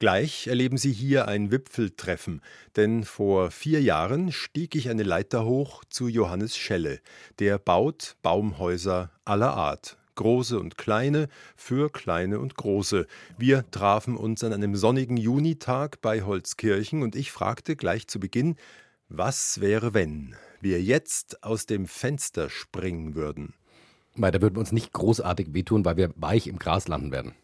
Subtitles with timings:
[0.00, 2.40] Gleich erleben Sie hier ein Wipfeltreffen,
[2.76, 7.00] denn vor vier Jahren stieg ich eine Leiter hoch zu Johannes Schelle.
[7.40, 11.26] Der baut Baumhäuser aller Art, große und kleine,
[11.56, 13.08] für kleine und große.
[13.38, 18.54] Wir trafen uns an einem sonnigen Junitag bei Holzkirchen und ich fragte gleich zu Beginn,
[19.08, 23.54] was wäre, wenn wir jetzt aus dem Fenster springen würden?
[24.14, 27.34] Weil da würden wir uns nicht großartig wehtun, weil wir weich im Gras landen werden.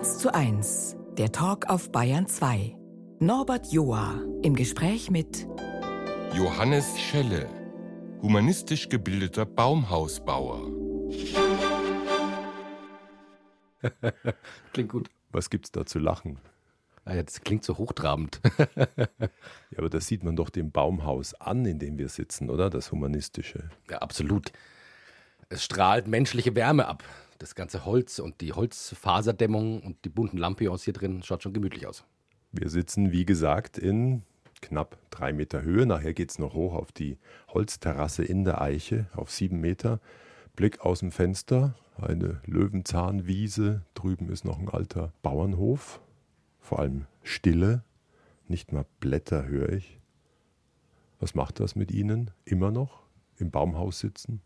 [0.00, 2.74] 1 zu 1, der Talk auf Bayern 2.
[3.18, 5.46] Norbert Joa im Gespräch mit
[6.32, 7.46] Johannes Schelle,
[8.22, 10.70] humanistisch gebildeter Baumhausbauer.
[14.72, 15.10] Klingt gut.
[15.32, 16.38] Was gibt's da zu lachen?
[17.04, 18.40] Ah ja, das klingt so hochtrabend.
[18.76, 18.96] ja,
[19.76, 22.70] aber das sieht man doch dem Baumhaus an, in dem wir sitzen, oder?
[22.70, 23.68] Das Humanistische.
[23.90, 24.50] Ja, absolut.
[25.50, 27.04] Es strahlt menschliche Wärme ab
[27.40, 31.86] das ganze Holz und die Holzfaserdämmung und die bunten Lampions hier drin schaut schon gemütlich
[31.86, 32.04] aus.
[32.52, 34.22] Wir sitzen, wie gesagt, in
[34.60, 35.86] knapp drei Meter Höhe.
[35.86, 40.00] Nachher geht es noch hoch auf die Holzterrasse in der Eiche auf sieben Meter.
[40.54, 43.82] Blick aus dem Fenster, eine Löwenzahnwiese.
[43.94, 46.00] Drüben ist noch ein alter Bauernhof.
[46.58, 47.84] Vor allem Stille,
[48.48, 49.98] nicht mal Blätter höre ich.
[51.20, 52.30] Was macht das mit Ihnen?
[52.44, 53.02] Immer noch
[53.38, 54.42] im Baumhaus sitzen?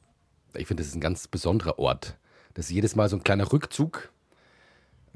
[0.54, 2.18] Ich finde, das ist ein ganz besonderer Ort.
[2.54, 4.12] Das ist jedes Mal so ein kleiner Rückzug.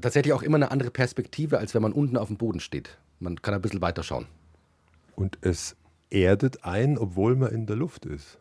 [0.01, 2.97] Tatsächlich auch immer eine andere Perspektive, als wenn man unten auf dem Boden steht.
[3.19, 4.27] Man kann ein bisschen weiter schauen.
[5.15, 5.75] Und es
[6.09, 8.37] erdet ein, obwohl man in der Luft ist.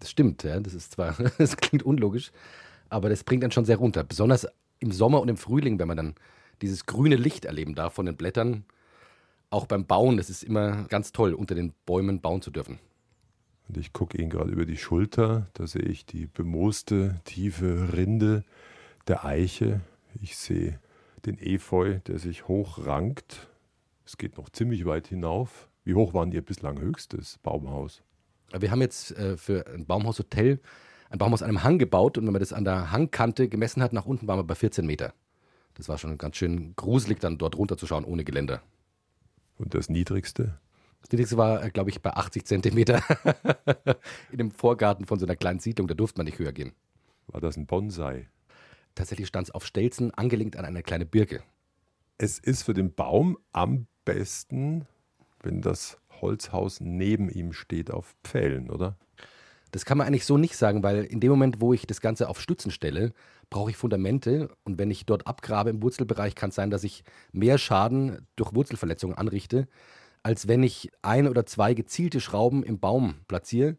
[0.00, 0.60] Das stimmt, ja.
[0.60, 2.30] Das ist zwar, das klingt unlogisch,
[2.88, 4.04] aber das bringt dann schon sehr runter.
[4.04, 4.46] Besonders
[4.78, 6.14] im Sommer und im Frühling, wenn man dann
[6.62, 8.64] dieses grüne Licht erleben darf von den Blättern.
[9.50, 12.78] Auch beim Bauen, das ist immer ganz toll, unter den Bäumen bauen zu dürfen.
[13.68, 18.44] Und ich gucke ihn gerade über die Schulter, da sehe ich die bemooste, tiefe Rinde
[19.06, 19.82] der Eiche.
[20.20, 20.80] Ich sehe
[21.26, 23.48] den Efeu, der sich hochrankt.
[24.06, 25.68] Es geht noch ziemlich weit hinauf.
[25.84, 28.02] Wie hoch war Ihr bislang höchstes Baumhaus?
[28.58, 30.60] Wir haben jetzt äh, für ein Baumhaushotel
[31.10, 33.92] ein Baumhaus an einem Hang gebaut und wenn man das an der Hangkante gemessen hat,
[33.92, 35.14] nach unten waren wir bei 14 Meter.
[35.74, 38.62] Das war schon ganz schön gruselig, dann dort runterzuschauen ohne Geländer.
[39.58, 40.58] Und das niedrigste?
[41.00, 43.02] Das niedrigste war, äh, glaube ich, bei 80 Zentimeter
[44.32, 45.88] in dem Vorgarten von so einer kleinen Siedlung.
[45.88, 46.72] Da durfte man nicht höher gehen.
[47.28, 48.28] War das ein Bonsai?
[48.94, 51.42] Tatsächlich stand es auf Stelzen, angelehnt an eine kleine Birke.
[52.18, 54.86] Es ist für den Baum am besten,
[55.42, 58.96] wenn das Holzhaus neben ihm steht auf Pfählen, oder?
[59.70, 62.28] Das kann man eigentlich so nicht sagen, weil in dem Moment, wo ich das Ganze
[62.28, 63.12] auf Stützen stelle,
[63.50, 67.04] brauche ich Fundamente und wenn ich dort abgrabe im Wurzelbereich, kann es sein, dass ich
[67.32, 69.68] mehr Schaden durch Wurzelverletzungen anrichte,
[70.22, 73.76] als wenn ich ein oder zwei gezielte Schrauben im Baum platziere.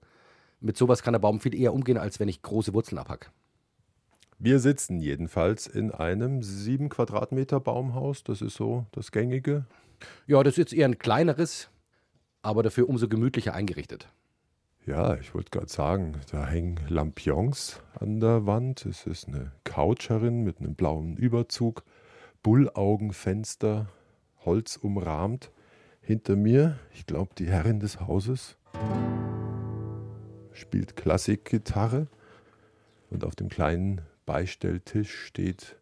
[0.60, 3.30] Mit sowas kann der Baum viel eher umgehen, als wenn ich große Wurzeln abhacke.
[4.38, 8.24] Wir sitzen jedenfalls in einem sieben Quadratmeter Baumhaus.
[8.24, 9.66] Das ist so das gängige.
[10.28, 11.70] Ja, das ist jetzt eher ein kleineres,
[12.42, 14.08] aber dafür umso gemütlicher eingerichtet.
[14.86, 18.86] Ja, ich wollte gerade sagen, da hängen Lampions an der Wand.
[18.86, 21.84] Es ist eine Couch herin mit einem blauen Überzug,
[22.42, 23.90] Bullaugenfenster,
[24.46, 25.52] Holz umrahmt.
[26.09, 28.58] Hinter mir, ich glaube, die Herrin des Hauses
[30.53, 32.08] spielt Klassikgitarre
[33.12, 35.78] und auf dem kleinen Beistelltisch steht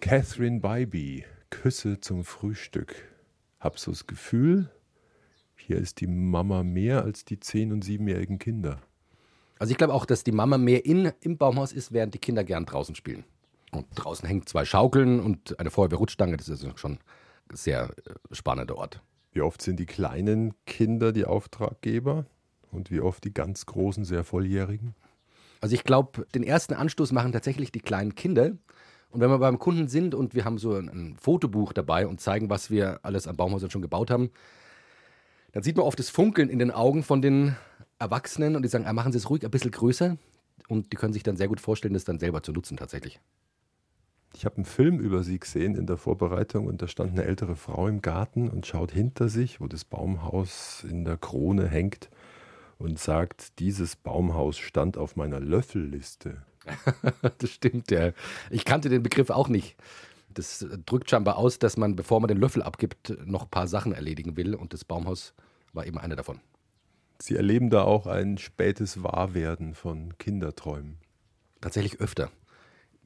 [0.00, 2.96] Catherine Bybee, Küsse zum Frühstück.
[3.60, 4.68] Hab so das Gefühl,
[5.54, 8.80] hier ist die Mama mehr als die zehn- und siebenjährigen Kinder.
[9.60, 12.42] Also ich glaube auch, dass die Mama mehr in, im Baumhaus ist, während die Kinder
[12.42, 13.22] gern draußen spielen.
[13.70, 16.36] Und draußen hängen zwei Schaukeln und eine Feuerwehrrutschstange.
[16.36, 16.98] Das ist schon
[17.48, 19.00] ein sehr äh, spannender Ort.
[19.36, 22.24] Wie oft sind die kleinen Kinder die Auftraggeber
[22.72, 24.94] und wie oft die ganz großen, sehr volljährigen?
[25.60, 28.52] Also ich glaube, den ersten Anstoß machen tatsächlich die kleinen Kinder.
[29.10, 32.48] Und wenn wir beim Kunden sind und wir haben so ein Fotobuch dabei und zeigen,
[32.48, 34.30] was wir alles an Baumhäusern schon gebaut haben,
[35.52, 37.56] dann sieht man oft das Funkeln in den Augen von den
[37.98, 40.16] Erwachsenen und die sagen, ah, machen Sie es ruhig ein bisschen größer.
[40.68, 43.20] Und die können sich dann sehr gut vorstellen, das dann selber zu nutzen tatsächlich.
[44.36, 47.56] Ich habe einen Film über sie gesehen in der Vorbereitung und da stand eine ältere
[47.56, 52.10] Frau im Garten und schaut hinter sich, wo das Baumhaus in der Krone hängt
[52.76, 56.42] und sagt, dieses Baumhaus stand auf meiner Löffelliste.
[57.38, 58.12] das stimmt, ja.
[58.50, 59.74] Ich kannte den Begriff auch nicht.
[60.28, 63.92] Das drückt scheinbar aus, dass man, bevor man den Löffel abgibt, noch ein paar Sachen
[63.92, 65.32] erledigen will und das Baumhaus
[65.72, 66.40] war eben eine davon.
[67.20, 70.98] Sie erleben da auch ein spätes Wahrwerden von Kinderträumen.
[71.62, 72.30] Tatsächlich öfter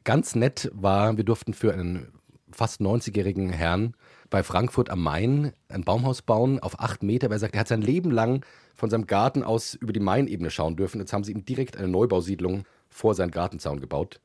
[0.04, 2.12] ganz nett war, wir durften für einen
[2.52, 3.94] fast 90-jährigen Herrn
[4.28, 7.68] bei Frankfurt am Main ein Baumhaus bauen auf acht Meter, weil er sagt, er hat
[7.68, 8.44] sein Leben lang
[8.74, 11.00] von seinem Garten aus über die Mainebene schauen dürfen.
[11.00, 14.20] Jetzt haben sie ihm direkt eine Neubausiedlung vor seinen Gartenzaun gebaut.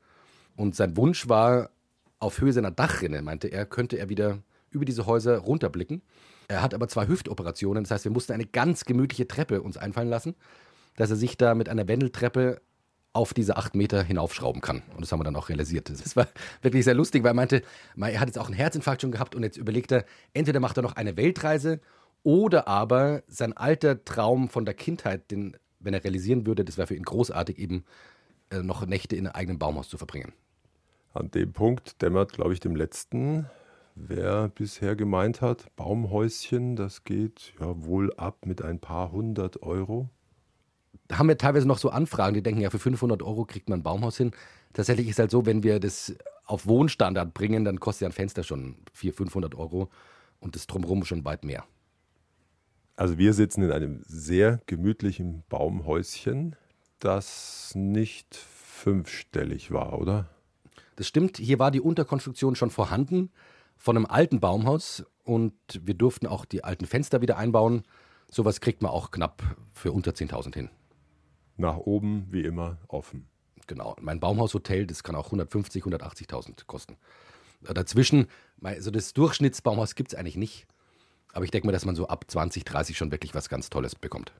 [0.56, 1.70] Und sein Wunsch war,
[2.18, 4.38] auf Höhe seiner Dachrinne, meinte er, könnte er wieder
[4.70, 6.02] über diese Häuser runterblicken.
[6.48, 10.08] Er hat aber zwei Hüftoperationen, das heißt, wir mussten eine ganz gemütliche Treppe uns einfallen
[10.08, 10.34] lassen,
[10.96, 12.60] dass er sich da mit einer Wendeltreppe
[13.16, 14.82] auf diese acht Meter hinaufschrauben kann.
[14.94, 15.88] Und das haben wir dann auch realisiert.
[15.88, 16.28] Das war
[16.62, 17.62] wirklich sehr lustig, weil er meinte,
[17.96, 20.04] er hat jetzt auch einen Herzinfarkt schon gehabt und jetzt überlegt er,
[20.34, 21.80] entweder macht er noch eine Weltreise
[22.22, 26.88] oder aber sein alter Traum von der Kindheit, den, wenn er realisieren würde, das wäre
[26.88, 27.84] für ihn großartig, eben
[28.50, 30.32] äh, noch Nächte in einem eigenen Baumhaus zu verbringen.
[31.14, 33.46] An dem Punkt dämmert, glaube ich, dem letzten,
[33.94, 40.10] wer bisher gemeint hat, Baumhäuschen, das geht ja wohl ab mit ein paar hundert Euro
[41.12, 43.82] haben wir teilweise noch so Anfragen, die denken, ja, für 500 Euro kriegt man ein
[43.82, 44.32] Baumhaus hin.
[44.72, 46.14] Tatsächlich ist es halt so, wenn wir das
[46.44, 49.90] auf Wohnstandard bringen, dann kostet ja ein Fenster schon 400, 500 Euro
[50.40, 51.64] und das drumherum schon weit mehr.
[52.94, 56.56] Also wir sitzen in einem sehr gemütlichen Baumhäuschen,
[56.98, 60.30] das nicht fünfstellig war, oder?
[60.96, 61.36] Das stimmt.
[61.36, 63.30] Hier war die Unterkonstruktion schon vorhanden
[63.76, 67.82] von einem alten Baumhaus und wir durften auch die alten Fenster wieder einbauen.
[68.30, 69.42] Sowas kriegt man auch knapp
[69.74, 70.70] für unter 10.000 hin
[71.56, 73.26] nach oben wie immer offen.
[73.66, 73.96] Genau.
[74.00, 76.96] Mein Baumhaushotel, das kann auch 150, 180.000 kosten.
[77.62, 78.28] Dazwischen,
[78.62, 80.66] also das Durchschnittsbaumhaus gibt es eigentlich nicht.
[81.32, 83.94] Aber ich denke mal, dass man so ab 20, 30 schon wirklich was ganz Tolles
[83.94, 84.32] bekommt.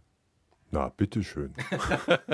[0.70, 1.54] Na, bitteschön.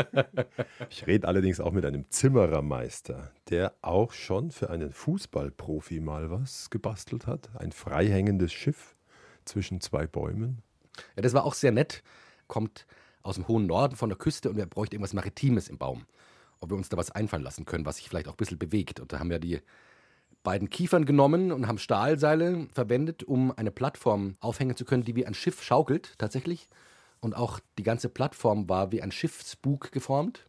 [0.91, 6.71] ich rede allerdings auch mit einem Zimmerermeister, der auch schon für einen Fußballprofi mal was
[6.71, 7.51] gebastelt hat.
[7.57, 8.97] Ein freihängendes Schiff
[9.45, 10.63] zwischen zwei Bäumen.
[11.17, 12.03] Ja, das war auch sehr nett.
[12.47, 12.87] Kommt
[13.23, 16.07] aus dem hohen Norden von der Küste und wir bräuchten irgendwas Maritimes im Baum.
[16.61, 19.01] Ob wir uns da was einfallen lassen können, was sich vielleicht auch ein bisschen bewegt.
[19.01, 19.61] Und da haben wir die
[20.43, 25.27] beiden Kiefern genommen und haben Stahlseile verwendet, um eine Plattform aufhängen zu können, die wie
[25.27, 26.69] ein Schiff schaukelt, tatsächlich.
[27.21, 30.47] Und auch die ganze Plattform war wie ein Schiffsbug geformt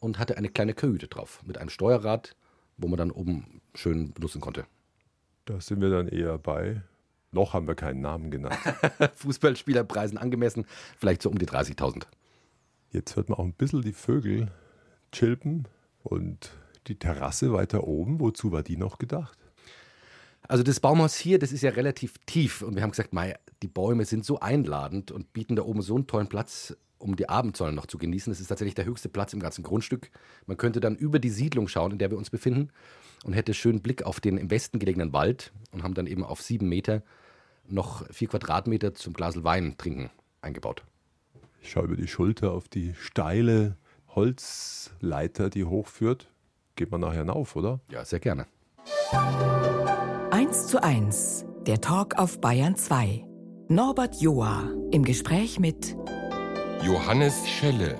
[0.00, 2.34] und hatte eine kleine Kajüte drauf mit einem Steuerrad,
[2.78, 4.64] wo man dann oben schön benutzen konnte.
[5.44, 6.82] Da sind wir dann eher bei
[7.30, 8.58] noch haben wir keinen Namen genannt.
[9.16, 10.66] Fußballspielerpreisen angemessen,
[10.98, 12.04] vielleicht so um die 30.000.
[12.90, 14.50] Jetzt hört man auch ein bisschen die Vögel
[15.12, 15.68] chilpen
[16.02, 16.50] und
[16.86, 18.20] die Terrasse weiter oben.
[18.20, 19.38] Wozu war die noch gedacht?
[20.42, 23.68] Also das Baumhaus hier, das ist ja relativ tief und wir haben gesagt, Mei, die
[23.68, 27.72] Bäume sind so einladend und bieten da oben so einen tollen Platz, um die Abendsonne
[27.72, 28.30] noch zu genießen.
[28.30, 30.10] Das ist tatsächlich der höchste Platz im ganzen Grundstück.
[30.46, 32.70] Man könnte dann über die Siedlung schauen, in der wir uns befinden
[33.24, 36.42] und hätte schönen Blick auf den im Westen gelegenen Wald und haben dann eben auf
[36.42, 37.02] sieben Meter
[37.66, 40.10] noch vier Quadratmeter zum Glasel Wein trinken
[40.40, 40.84] eingebaut.
[41.60, 43.76] Ich schaue über die Schulter auf die steile
[44.14, 46.28] Holzleiter, die hochführt.
[46.76, 47.80] Geht man nachher hinauf, oder?
[47.90, 48.46] Ja, sehr gerne.
[50.30, 53.24] 1 zu 1, der Talk auf Bayern 2.
[53.68, 55.96] Norbert Joa im Gespräch mit
[56.82, 57.98] Johannes Schelle,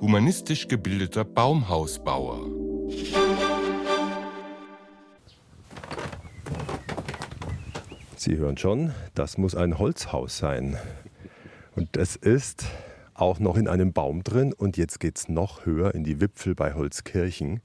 [0.00, 2.50] humanistisch gebildeter Baumhausbauer.
[8.16, 10.78] Sie hören schon, das muss ein Holzhaus sein.
[11.76, 12.64] Und es ist
[13.14, 16.54] auch noch in einem Baum drin und jetzt geht es noch höher in die Wipfel
[16.54, 17.60] bei Holzkirchen.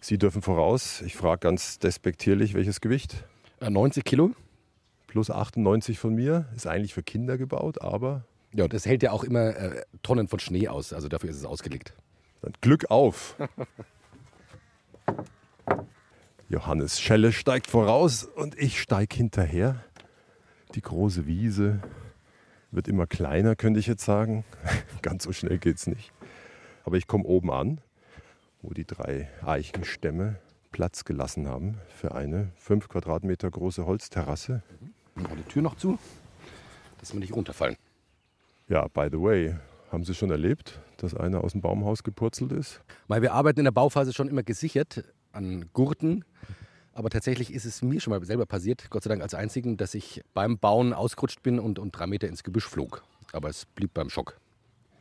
[0.00, 3.24] Sie dürfen voraus, ich frage ganz despektierlich, welches Gewicht?
[3.60, 4.30] 90 äh, Kilo.
[5.06, 8.24] Plus 98 von mir, ist eigentlich für Kinder gebaut, aber...
[8.54, 11.44] Ja, das hält ja auch immer äh, Tonnen von Schnee aus, also dafür ist es
[11.44, 11.92] ausgelegt.
[12.40, 13.36] Dann Glück auf!
[16.48, 19.82] Johannes Schelle steigt voraus und ich steige hinterher.
[20.76, 21.80] Die große Wiese
[22.70, 24.44] wird immer kleiner, könnte ich jetzt sagen.
[25.02, 26.12] Ganz so schnell geht es nicht.
[26.84, 27.80] Aber ich komme oben an,
[28.62, 30.36] wo die drei Eichenstämme
[30.70, 34.62] Platz gelassen haben für eine fünf Quadratmeter große Holzterrasse.
[35.16, 35.98] Machen die Tür noch zu,
[37.00, 37.76] dass wir nicht runterfallen.
[38.68, 39.54] Ja, by the way,
[39.92, 42.80] haben Sie schon erlebt, dass einer aus dem Baumhaus gepurzelt ist?
[43.08, 46.24] Weil wir arbeiten in der Bauphase schon immer gesichert an Gurten.
[46.94, 49.94] Aber tatsächlich ist es mir schon mal selber passiert, Gott sei Dank als Einzigen, dass
[49.94, 53.02] ich beim Bauen ausgerutscht bin und, und drei Meter ins Gebüsch flog.
[53.32, 54.38] Aber es blieb beim Schock.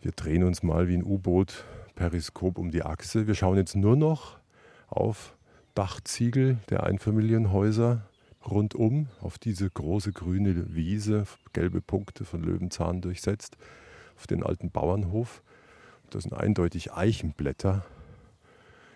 [0.02, 1.64] Wir drehen uns mal wie ein U-Boot
[1.96, 3.28] Periskop um die Achse.
[3.28, 4.40] Wir schauen jetzt nur noch
[4.88, 5.38] auf
[5.74, 8.02] Dachziegel der Einfamilienhäuser
[8.50, 13.58] rundum, auf diese große grüne Wiese, gelbe Punkte von Löwenzahn durchsetzt,
[14.18, 15.42] auf den alten Bauernhof.
[16.10, 17.84] Das sind eindeutig Eichenblätter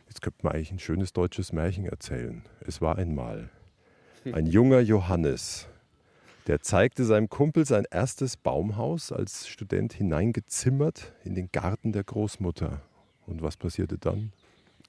[0.08, 2.44] Jetzt könnte man eigentlich ein schönes deutsches Märchen erzählen.
[2.62, 3.50] Es war einmal
[4.32, 5.68] ein junger Johannes,
[6.48, 12.82] der zeigte seinem Kumpel sein erstes Baumhaus als Student hineingezimmert in den Garten der Großmutter.
[13.26, 14.32] Und was passierte dann?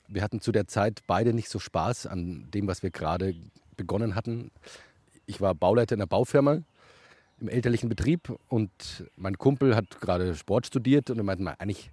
[0.06, 3.34] Wir hatten zu der Zeit beide nicht so Spaß an dem, was wir gerade
[3.78, 4.50] begonnen hatten.
[5.24, 6.58] Ich war Bauleiter in einer Baufirma
[7.40, 8.70] im elterlichen Betrieb und
[9.16, 11.90] mein Kumpel hat gerade Sport studiert und er meinte, eigentlich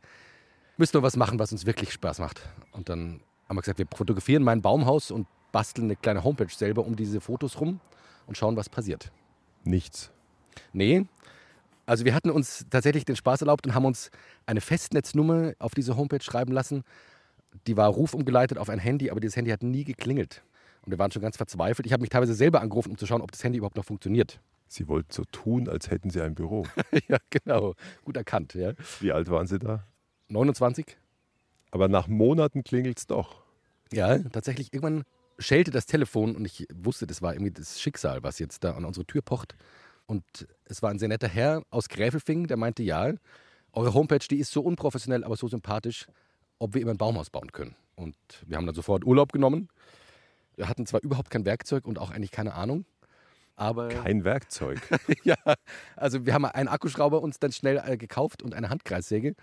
[0.77, 2.41] müssen wir was machen, was uns wirklich Spaß macht.
[2.71, 6.85] Und dann haben wir gesagt, wir fotografieren mein Baumhaus und basteln eine kleine Homepage selber
[6.85, 7.79] um diese Fotos rum
[8.27, 9.11] und schauen, was passiert.
[9.63, 10.11] Nichts.
[10.73, 11.05] Nee.
[11.85, 14.09] Also wir hatten uns tatsächlich den Spaß erlaubt und haben uns
[14.47, 16.83] eine Festnetznummer auf diese Homepage schreiben lassen.
[17.67, 20.43] Die war rufumgeleitet auf ein Handy, aber dieses Handy hat nie geklingelt.
[20.85, 21.85] Und wir waren schon ganz verzweifelt.
[21.85, 24.39] Ich habe mich teilweise selber angerufen, um zu schauen, ob das Handy überhaupt noch funktioniert.
[24.67, 26.65] Sie wollten so tun, als hätten Sie ein Büro.
[27.07, 27.75] ja, genau.
[28.03, 28.73] Gut erkannt, ja.
[28.99, 29.83] Wie alt waren Sie da?
[30.29, 30.97] 29?
[31.71, 33.43] Aber nach Monaten klingelt es doch.
[33.91, 34.73] Ja, tatsächlich.
[34.73, 35.03] Irgendwann
[35.39, 38.85] schellte das Telefon und ich wusste, das war irgendwie das Schicksal, was jetzt da an
[38.85, 39.55] unsere Tür pocht.
[40.05, 40.23] Und
[40.65, 43.13] es war ein sehr netter Herr aus Gräfelfing, der meinte, ja,
[43.73, 46.07] eure Homepage, die ist so unprofessionell, aber so sympathisch,
[46.59, 47.75] ob wir immer ein Baumhaus bauen können.
[47.95, 48.15] Und
[48.45, 49.69] wir haben dann sofort Urlaub genommen.
[50.55, 52.85] Wir hatten zwar überhaupt kein Werkzeug und auch eigentlich keine Ahnung,
[53.55, 54.79] aber Kein Werkzeug.
[55.23, 55.35] ja,
[55.95, 59.35] also wir haben einen Akkuschrauber uns dann schnell äh, gekauft und eine Handkreissäge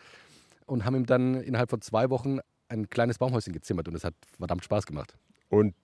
[0.67, 2.39] und haben ihm dann innerhalb von zwei Wochen
[2.69, 5.17] ein kleines Baumhäuschen gezimmert und es hat verdammt Spaß gemacht.
[5.49, 5.75] Und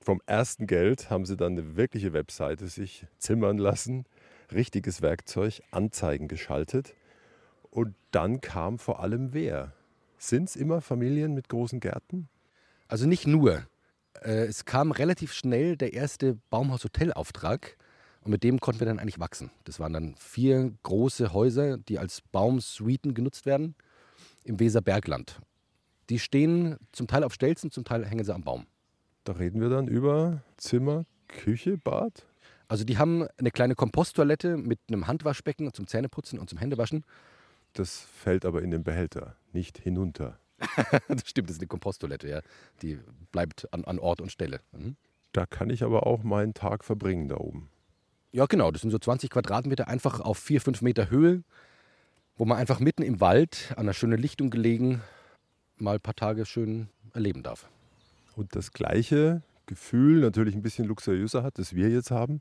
[0.00, 4.04] vom ersten Geld haben Sie dann eine wirkliche Webseite sich zimmern lassen,
[4.52, 6.94] richtiges Werkzeug, Anzeigen geschaltet.
[7.70, 9.72] Und dann kam vor allem wer?
[10.18, 12.28] Sind es immer Familien mit großen Gärten?
[12.86, 13.66] Also nicht nur.
[14.24, 17.76] Äh, Es kam relativ schnell der erste Baumhaus-Hotel-Auftrag
[18.22, 19.50] und mit dem konnten wir dann eigentlich wachsen.
[19.64, 23.74] Das waren dann vier große Häuser, die als Baumsuiten genutzt werden
[24.44, 25.40] im Weserbergland.
[26.10, 28.66] Die stehen zum Teil auf Stelzen, zum Teil hängen sie am Baum.
[29.24, 32.26] Da reden wir dann über Zimmer, Küche, Bad.
[32.68, 37.04] Also die haben eine kleine Komposttoilette mit einem Handwaschbecken zum Zähneputzen und zum Händewaschen.
[37.72, 40.38] Das fällt aber in den Behälter, nicht hinunter.
[41.08, 42.40] das stimmt, das ist eine Komposttoilette, ja.
[42.82, 42.98] Die
[43.32, 44.60] bleibt an, an Ort und Stelle.
[44.72, 44.96] Mhm.
[45.32, 47.68] Da kann ich aber auch meinen Tag verbringen da oben.
[48.32, 48.70] Ja, genau.
[48.70, 51.42] Das sind so 20 Quadratmeter einfach auf 4, 5 Meter Höhe,
[52.36, 55.02] wo man einfach mitten im Wald an einer schönen Lichtung gelegen
[55.76, 57.68] mal ein paar Tage schön erleben darf.
[58.36, 62.40] Und das gleiche Gefühl natürlich ein bisschen luxuriöser hat, das wir jetzt haben.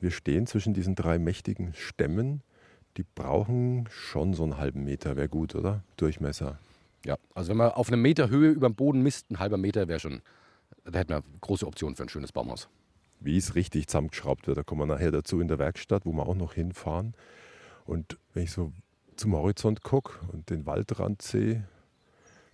[0.00, 2.42] Wir stehen zwischen diesen drei mächtigen Stämmen.
[2.96, 5.82] Die brauchen schon so einen halben Meter, wäre gut, oder?
[5.96, 6.58] Durchmesser.
[7.04, 9.88] Ja, also wenn man auf einem Meter Höhe über dem Boden misst, ein halber Meter
[9.88, 10.22] wäre schon,
[10.84, 12.68] da hätten wir große Optionen für ein schönes Baumhaus.
[13.20, 16.26] Wie es richtig zusammengeschraubt wird, da kommen wir nachher dazu in der Werkstatt, wo wir
[16.26, 17.14] auch noch hinfahren.
[17.84, 18.72] Und wenn ich so
[19.16, 21.64] zum Horizont gucke und den Waldrand sehe,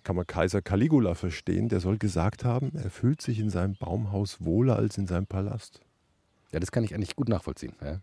[0.04, 1.68] kann man Kaiser Caligula verstehen.
[1.68, 5.80] Der soll gesagt haben, er fühlt sich in seinem Baumhaus wohler als in seinem Palast.
[6.52, 7.74] Ja, das kann ich eigentlich gut nachvollziehen.
[7.80, 8.00] Ja.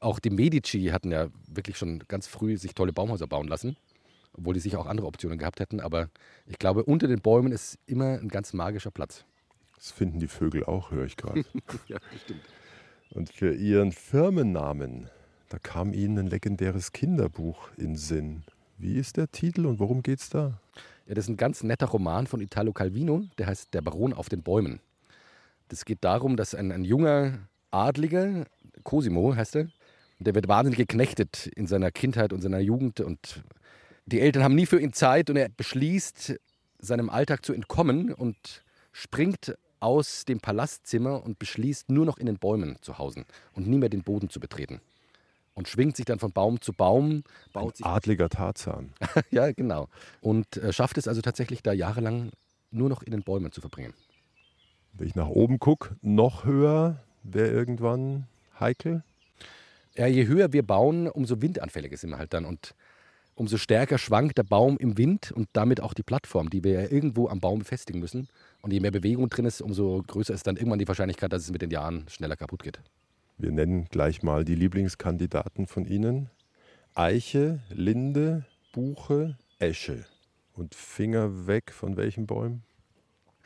[0.00, 3.76] Auch die Medici hatten ja wirklich schon ganz früh sich tolle Baumhäuser bauen lassen,
[4.36, 5.80] obwohl die sicher auch andere Optionen gehabt hätten.
[5.80, 6.08] Aber
[6.46, 9.24] ich glaube, unter den Bäumen ist immer ein ganz magischer Platz.
[9.76, 11.44] Das finden die Vögel auch, höre ich gerade.
[11.88, 12.42] Ja, stimmt.
[13.10, 15.08] Und für ihren Firmennamen,
[15.48, 18.42] da kam ihnen ein legendäres Kinderbuch in Sinn.
[18.78, 20.60] Wie ist der Titel und worum geht's da?
[21.06, 24.28] Ja, das ist ein ganz netter Roman von Italo Calvino, der heißt Der Baron auf
[24.28, 24.80] den Bäumen.
[25.68, 27.38] Das geht darum, dass ein, ein junger
[27.70, 28.46] Adliger,
[28.82, 29.68] Cosimo heißt er,
[30.18, 33.42] der wird wahnsinnig geknechtet in seiner Kindheit und seiner Jugend und
[34.06, 36.38] die Eltern haben nie für ihn Zeit und er beschließt,
[36.78, 42.38] seinem Alltag zu entkommen und springt aus dem Palastzimmer und beschließt, nur noch in den
[42.38, 44.80] Bäumen zu hausen und nie mehr den Boden zu betreten.
[45.54, 48.92] Und schwingt sich dann von Baum zu Baum, baut sich Adliger Tarzan.
[49.30, 49.88] ja, genau.
[50.20, 52.30] Und äh, schafft es also tatsächlich, da jahrelang
[52.70, 53.94] nur noch in den Bäumen zu verbringen.
[54.92, 58.26] Wenn ich nach oben gucke, noch höher wäre irgendwann
[58.60, 59.02] heikel.
[59.94, 62.44] Ja, je höher wir bauen, umso windanfälliger sind wir halt dann.
[62.44, 62.74] Und
[63.36, 66.90] umso stärker schwankt der Baum im Wind und damit auch die Plattform, die wir ja
[66.90, 68.28] irgendwo am Baum befestigen müssen.
[68.62, 71.52] Und je mehr Bewegung drin ist, umso größer ist dann irgendwann die Wahrscheinlichkeit, dass es
[71.52, 72.80] mit den Jahren schneller kaputt geht.
[73.38, 76.30] Wir nennen gleich mal die Lieblingskandidaten von Ihnen.
[76.94, 80.06] Eiche, Linde, Buche, Esche.
[80.54, 82.62] Und Finger weg von welchen Bäumen?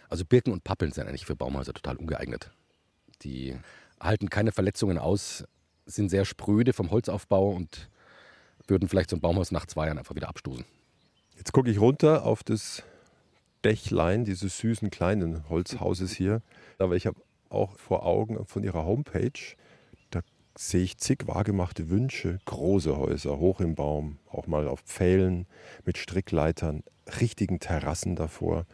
[0.08, 2.52] Also Birken und Pappeln sind eigentlich für Baumhäuser total ungeeignet.
[3.22, 3.56] Die
[4.00, 5.44] halten keine Verletzungen aus,
[5.86, 7.90] sind sehr spröde vom Holzaufbau und
[8.70, 10.64] würden vielleicht so ein Baumhaus nach zwei Jahren einfach wieder abstoßen.
[11.36, 12.82] Jetzt gucke ich runter auf das
[13.64, 16.42] Dächlein dieses süßen kleinen Holzhauses hier.
[16.78, 19.32] Aber ich habe auch vor Augen von Ihrer Homepage,
[20.10, 20.20] da
[20.56, 25.46] sehe ich zig wahrgemachte Wünsche, große Häuser, hoch im Baum, auch mal auf Pfählen
[25.84, 26.84] mit Strickleitern,
[27.20, 28.66] richtigen Terrassen davor.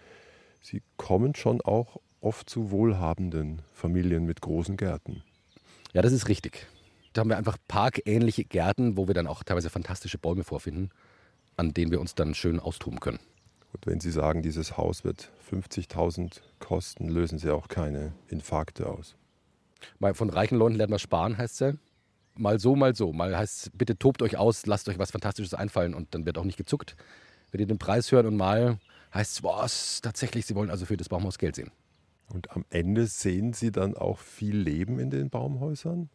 [0.61, 5.23] Sie kommen schon auch oft zu wohlhabenden Familien mit großen Gärten.
[5.93, 6.67] Ja, das ist richtig.
[7.17, 10.91] Da haben wir einfach parkähnliche Gärten, wo wir dann auch teilweise fantastische Bäume vorfinden,
[11.57, 13.21] an denen wir uns dann schön austoben können.
[13.73, 19.17] Und wenn Sie sagen, dieses Haus wird 50.000 kosten, lösen Sie auch keine Infarkte aus.
[19.99, 21.73] Mal von reichen Leuten lernt man sparen, heißt es ja.
[22.35, 23.15] Mal so, mal so.
[23.15, 26.37] Mal heißt es, bitte tobt euch aus, lasst euch was Fantastisches einfallen und dann wird
[26.37, 26.97] auch nicht gezuckt,
[27.51, 28.27] wenn ihr den Preis hören.
[28.27, 28.79] Und mal
[29.15, 31.71] heißt es, tatsächlich, sie wollen also für das Baumhaus Geld sehen.
[32.29, 36.11] Und am Ende sehen Sie dann auch viel Leben in den Baumhäusern?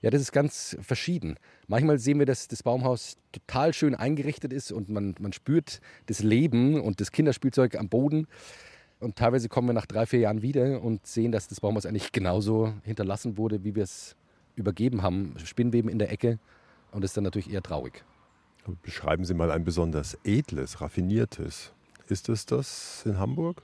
[0.00, 1.36] Ja, das ist ganz verschieden.
[1.68, 6.22] Manchmal sehen wir, dass das Baumhaus total schön eingerichtet ist und man, man spürt das
[6.22, 8.26] Leben und das Kinderspielzeug am Boden.
[8.98, 12.12] Und teilweise kommen wir nach drei, vier Jahren wieder und sehen, dass das Baumhaus eigentlich
[12.12, 14.16] genauso hinterlassen wurde, wie wir es
[14.56, 15.34] übergeben haben.
[15.44, 16.38] Spinnweben in der Ecke
[16.90, 18.04] und das ist dann natürlich eher traurig.
[18.82, 21.72] Beschreiben Sie mal ein besonders edles, raffiniertes.
[22.08, 23.62] Ist es das in Hamburg?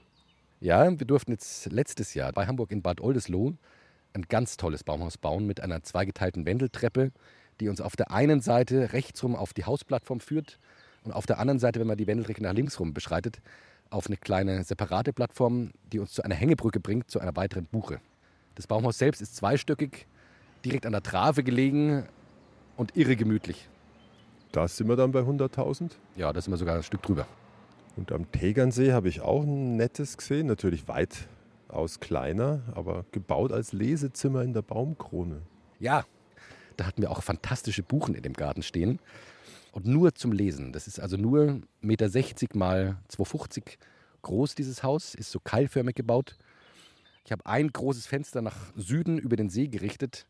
[0.59, 3.55] Ja, wir durften jetzt letztes Jahr bei Hamburg in Bad Oldesloe
[4.19, 7.11] ein ganz tolles Baumhaus bauen mit einer zweigeteilten Wendeltreppe,
[7.59, 10.59] die uns auf der einen Seite rechtsrum auf die Hausplattform führt
[11.03, 13.41] und auf der anderen Seite, wenn man die Wendeltreppe nach links rum beschreitet,
[13.89, 17.99] auf eine kleine separate Plattform, die uns zu einer Hängebrücke bringt, zu einer weiteren Buche.
[18.55, 20.05] Das Baumhaus selbst ist zweistöckig,
[20.65, 22.05] direkt an der Trave gelegen
[22.77, 23.67] und irre gemütlich.
[24.51, 25.91] Da sind wir dann bei 100.000?
[26.15, 27.27] Ja, da sind wir sogar ein Stück drüber.
[27.95, 30.87] Und am Tegernsee habe ich auch ein nettes gesehen, natürlich
[31.69, 35.41] weitaus kleiner, aber gebaut als Lesezimmer in der Baumkrone.
[35.79, 36.05] Ja,
[36.77, 38.99] da hatten wir auch fantastische Buchen in dem Garten stehen.
[39.71, 40.73] Und nur zum Lesen.
[40.73, 43.77] Das ist also nur 1,60 Meter mal 2,50
[44.23, 46.37] groß, dieses Haus, ist so keilförmig gebaut.
[47.23, 50.25] Ich habe ein großes Fenster nach Süden über den See gerichtet,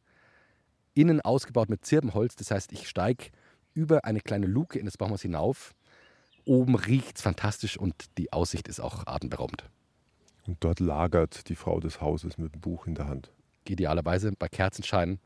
[0.93, 2.35] innen ausgebaut mit Zirbenholz.
[2.35, 3.27] Das heißt, ich steige
[3.73, 5.73] über eine kleine Luke in das Baumhaus hinauf.
[6.43, 9.63] Oben riecht es fantastisch und die Aussicht ist auch atemberaubend.
[10.49, 13.29] Und dort lagert die Frau des Hauses mit dem Buch in der Hand.
[13.67, 15.19] Idealerweise bei Kerzenschein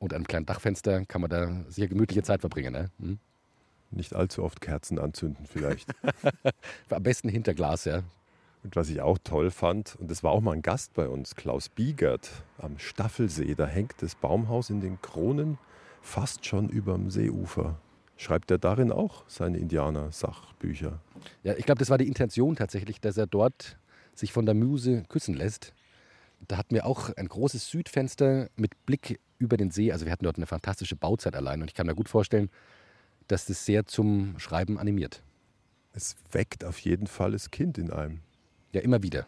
[0.00, 2.72] und einem kleinen Dachfenster kann man da sehr gemütliche Zeit verbringen.
[2.72, 2.90] Ne?
[2.98, 3.18] Hm?
[3.92, 5.88] Nicht allzu oft Kerzen anzünden vielleicht.
[6.90, 8.02] Am besten hinter Glas, ja.
[8.64, 11.36] Und was ich auch toll fand, und das war auch mal ein Gast bei uns,
[11.36, 15.56] Klaus Biegert am Staffelsee, da hängt das Baumhaus in den Kronen
[16.02, 17.78] fast schon überm Seeufer.
[18.16, 20.98] Schreibt er darin auch seine Indianer-Sachbücher?
[21.44, 23.76] Ja, ich glaube, das war die Intention tatsächlich, dass er dort
[24.14, 25.72] sich von der Muse küssen lässt.
[26.46, 29.92] Da hatten wir auch ein großes Südfenster mit Blick über den See.
[29.92, 31.62] Also wir hatten dort eine fantastische Bauzeit allein.
[31.62, 32.50] Und ich kann mir gut vorstellen,
[33.28, 35.22] dass das sehr zum Schreiben animiert.
[35.92, 38.20] Es weckt auf jeden Fall das Kind in einem.
[38.72, 39.26] Ja, immer wieder.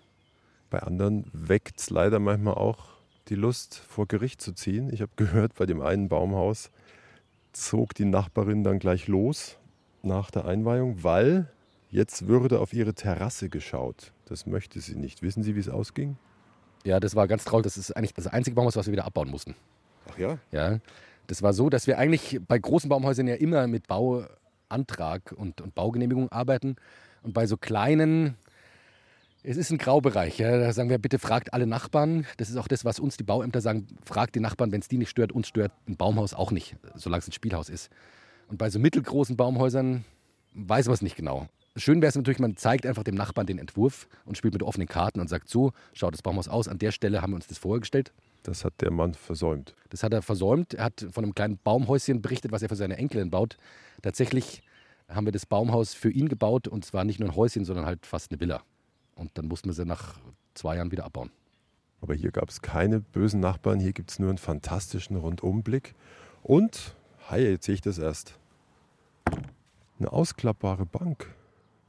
[0.68, 2.96] Bei anderen weckt es leider manchmal auch
[3.29, 4.92] die Lust, vor Gericht zu ziehen.
[4.92, 6.70] Ich habe gehört, bei dem einen Baumhaus
[7.53, 9.57] zog die Nachbarin dann gleich los
[10.03, 11.51] nach der Einweihung, weil
[11.90, 14.12] jetzt würde auf ihre Terrasse geschaut.
[14.27, 15.22] Das möchte sie nicht.
[15.22, 16.16] Wissen Sie, wie es ausging?
[16.85, 17.64] Ja, das war ganz traurig.
[17.64, 19.55] Das ist eigentlich das einzige Baumhaus, was wir wieder abbauen mussten.
[20.11, 20.38] Ach ja?
[20.53, 20.79] Ja,
[21.27, 25.75] das war so, dass wir eigentlich bei großen Baumhäusern ja immer mit Bauantrag und, und
[25.75, 26.77] Baugenehmigung arbeiten.
[27.22, 28.37] Und bei so kleinen,
[29.42, 30.38] es ist ein Graubereich.
[30.38, 30.59] Ja.
[30.59, 32.27] Da sagen wir, bitte fragt alle Nachbarn.
[32.37, 33.87] Das ist auch das, was uns die Bauämter sagen.
[34.05, 35.33] Fragt die Nachbarn, wenn es die nicht stört.
[35.33, 37.90] Uns stört ein Baumhaus auch nicht, solange es ein Spielhaus ist.
[38.49, 40.05] Und bei so mittelgroßen Baumhäusern
[40.55, 41.49] weiß man es nicht genau.
[41.79, 44.89] Schön wäre es natürlich, man zeigt einfach dem Nachbarn den Entwurf und spielt mit offenen
[44.89, 46.69] Karten und sagt so, schaut das Baumhaus aus.
[46.69, 48.12] An der Stelle haben wir uns das vorgestellt.
[48.45, 49.75] Das hat der Mann versäumt.
[49.91, 50.73] Das hat er versäumt.
[50.73, 53.59] Er hat von einem kleinen Baumhäuschen berichtet, was er für seine Enkelin baut.
[54.01, 54.62] Tatsächlich
[55.09, 58.07] haben wir das Baumhaus für ihn gebaut und zwar nicht nur ein Häuschen, sondern halt
[58.07, 58.62] fast eine Villa.
[59.15, 60.19] Und dann mussten wir sie nach
[60.55, 61.31] zwei Jahren wieder abbauen.
[62.01, 65.95] Aber hier gab es keine bösen Nachbarn, hier gibt es nur einen fantastischen Rundumblick.
[66.43, 66.95] Und,
[67.29, 68.39] hi, jetzt sehe ich das erst,
[69.99, 71.35] eine ausklappbare Bank.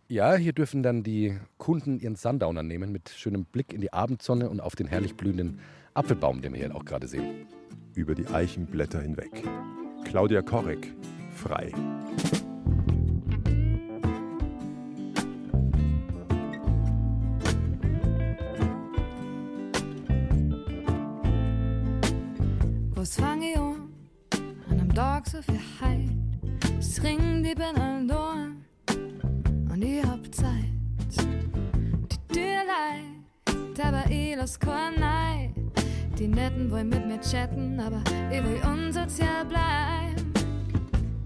[0.09, 4.49] Ja, hier dürfen dann die Kunden ihren Sundowner nehmen mit schönem Blick in die Abendsonne
[4.49, 5.59] und auf den herrlich blühenden
[5.95, 7.45] Apfelbaum, den wir hier auch gerade sehen.
[7.93, 9.43] Über die Eichenblätter hinweg.
[10.05, 10.93] Claudia Korek,
[11.31, 11.73] frei.
[22.95, 23.89] Was fang ich an?
[24.69, 25.59] An einem Tag so viel
[34.47, 35.51] ich kein Neid.
[36.17, 40.33] Die Netten wollen mit mir chatten, aber ich will unsozial bleiben.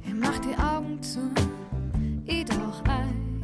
[0.04, 1.20] Ich mach die Augen zu,
[2.26, 3.42] ich tauch ein.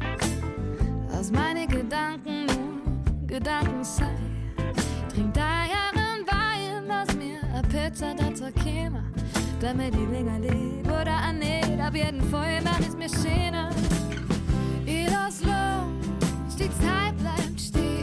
[1.12, 4.14] Aus meine Gedanken nur Gedanken sei.
[5.12, 9.04] Trink da Jahren Wein, lass mir a Pizza dazu käme.
[9.60, 13.70] Damit die länger leb oder an nicht, ab jeden Fall mach es mir schöner.
[14.84, 17.97] Ich lass los, die Zeit bleibt stehen.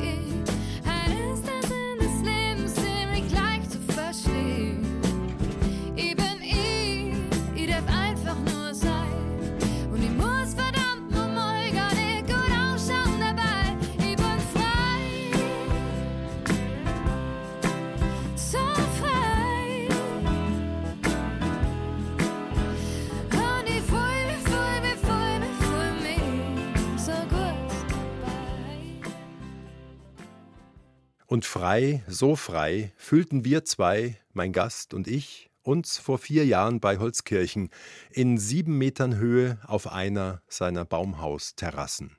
[31.35, 36.79] Und frei, so frei, fühlten wir zwei, mein Gast und ich, uns vor vier Jahren
[36.79, 37.71] bei Holzkirchen
[38.09, 42.15] in sieben Metern Höhe auf einer seiner Baumhausterrassen.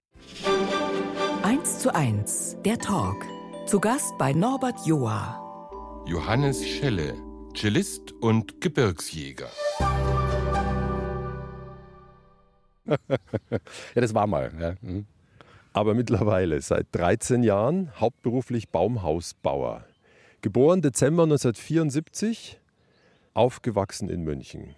[1.43, 3.25] 1 zu 1, der Talk.
[3.65, 6.05] Zu Gast bei Norbert Joa.
[6.07, 7.15] Johannes Schelle,
[7.57, 9.49] Cellist und Gebirgsjäger.
[12.87, 13.57] ja,
[13.95, 14.53] das war mal.
[14.61, 14.75] Ja.
[14.83, 15.07] Mhm.
[15.77, 19.85] Aber mittlerweile seit 13 Jahren hauptberuflich Baumhausbauer.
[20.41, 22.59] Geboren Dezember 1974,
[23.35, 24.75] aufgewachsen in München.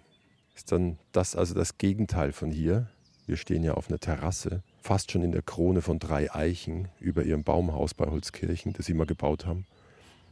[0.57, 2.89] Ist dann das also das Gegenteil von hier?
[3.27, 7.23] Wir stehen ja auf einer Terrasse, fast schon in der Krone von drei Eichen über
[7.23, 9.65] ihrem Baumhaus bei Holzkirchen, das Sie mal gebaut haben.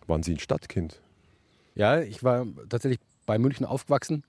[0.05, 1.01] Waren Sie ein Stadtkind?
[1.75, 4.25] Ja, ich war tatsächlich bei München aufgewachsen,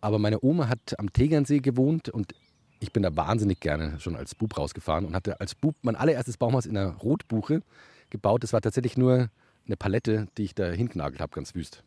[0.00, 2.32] aber meine Oma hat am Tegernsee gewohnt und
[2.80, 6.36] ich bin da wahnsinnig gerne schon als Bub rausgefahren und hatte als Bub mein allererstes
[6.36, 7.62] Baumhaus in einer Rotbuche
[8.10, 8.42] gebaut.
[8.42, 9.28] Das war tatsächlich nur
[9.66, 11.82] eine Palette, die ich da hingenagelt habe, ganz wüst.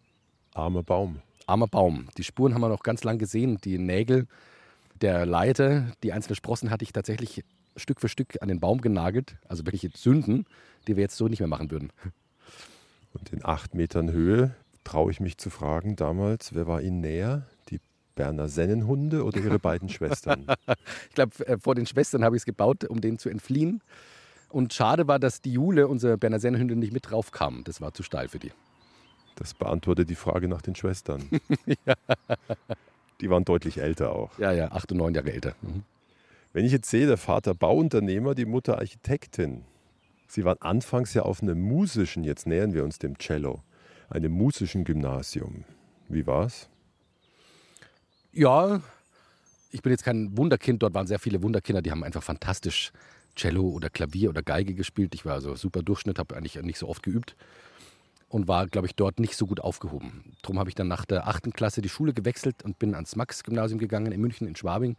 [0.53, 1.21] Armer Baum.
[1.45, 2.07] Armer Baum.
[2.17, 3.59] Die Spuren haben wir noch ganz lang gesehen.
[3.63, 4.27] Die Nägel
[5.01, 7.43] der Leiter, die einzelnen Sprossen hatte ich tatsächlich
[7.75, 9.37] Stück für Stück an den Baum genagelt.
[9.47, 10.45] Also wirklich Sünden,
[10.87, 11.91] die wir jetzt so nicht mehr machen würden.
[13.13, 17.45] Und in acht Metern Höhe traue ich mich zu fragen damals, wer war Ihnen näher?
[18.19, 20.45] Berner Sennenhunde oder Ihre beiden Schwestern?
[21.07, 23.81] Ich glaube, äh, vor den Schwestern habe ich es gebaut, um denen zu entfliehen.
[24.49, 27.63] Und schade war, dass die Jule, unsere Berner Sennenhündin, nicht mit drauf kam.
[27.63, 28.51] Das war zu steil für die.
[29.37, 31.29] Das beantwortet die Frage nach den Schwestern.
[31.65, 31.95] ja.
[33.21, 34.37] Die waren deutlich älter auch.
[34.37, 35.55] Ja, ja, acht und neun Jahre älter.
[35.61, 35.83] Mhm.
[36.51, 39.63] Wenn ich jetzt sehe, der Vater Bauunternehmer, die Mutter Architektin.
[40.27, 43.63] Sie waren anfangs ja auf einem musischen, jetzt nähern wir uns dem Cello,
[44.09, 45.63] einem musischen Gymnasium.
[46.09, 46.69] Wie war's?
[48.31, 48.81] Ja,
[49.71, 50.83] ich bin jetzt kein Wunderkind.
[50.83, 52.91] Dort waren sehr viele Wunderkinder, die haben einfach fantastisch
[53.35, 55.15] Cello oder Klavier oder Geige gespielt.
[55.15, 57.35] Ich war also super Durchschnitt, habe eigentlich nicht so oft geübt
[58.27, 60.35] und war, glaube ich, dort nicht so gut aufgehoben.
[60.41, 63.79] Darum habe ich dann nach der achten Klasse die Schule gewechselt und bin ans Max-Gymnasium
[63.79, 64.95] gegangen in München, in Schwabing.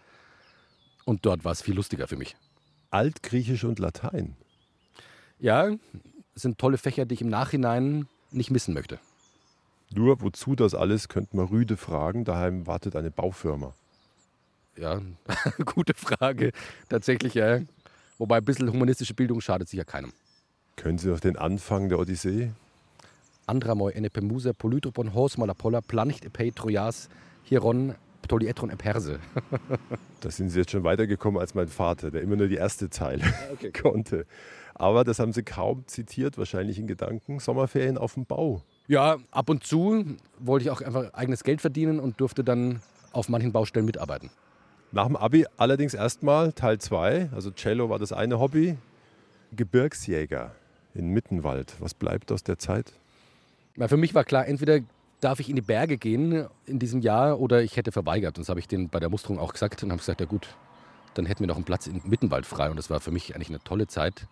[1.04, 2.36] Und dort war es viel lustiger für mich.
[2.90, 4.36] Altgriechisch und Latein.
[5.38, 5.70] Ja,
[6.34, 8.98] sind tolle Fächer, die ich im Nachhinein nicht missen möchte.
[9.94, 12.24] Nur wozu das alles, könnte man Rüde fragen.
[12.24, 13.74] Daheim wartet eine Baufirma.
[14.76, 15.00] Ja,
[15.64, 16.52] gute Frage.
[16.88, 17.60] Tatsächlich, ja.
[18.18, 20.12] Wobei ein bisschen humanistische Bildung schadet sicher keinem.
[20.76, 22.50] Können Sie noch den Anfang der Odyssee?
[23.46, 27.08] Andra moi enepemusa polytropon hos malapolla planicht epei trojas
[27.42, 29.18] hieron ptolietron eperse.
[30.20, 33.24] da sind Sie jetzt schon weitergekommen als mein Vater, der immer nur die erste Zeile
[33.52, 33.72] okay.
[33.72, 34.24] konnte.
[34.74, 37.40] Aber das haben Sie kaum zitiert, wahrscheinlich in Gedanken.
[37.40, 38.62] Sommerferien auf dem Bau.
[38.90, 40.04] Ja, ab und zu
[40.40, 44.30] wollte ich auch einfach eigenes Geld verdienen und durfte dann auf manchen Baustellen mitarbeiten.
[44.90, 48.76] Nach dem Abi allerdings erstmal Teil 2, also Cello war das eine Hobby,
[49.52, 50.56] Gebirgsjäger
[50.92, 51.76] in Mittenwald.
[51.78, 52.92] Was bleibt aus der Zeit?
[53.76, 54.80] Weil für mich war klar, entweder
[55.20, 58.38] darf ich in die Berge gehen in diesem Jahr oder ich hätte verweigert.
[58.38, 60.48] Und das habe ich denen bei der Musterung auch gesagt und habe gesagt, ja gut,
[61.14, 62.68] dann hätten wir noch einen Platz im Mittenwald frei.
[62.68, 64.26] Und das war für mich eigentlich eine tolle Zeit.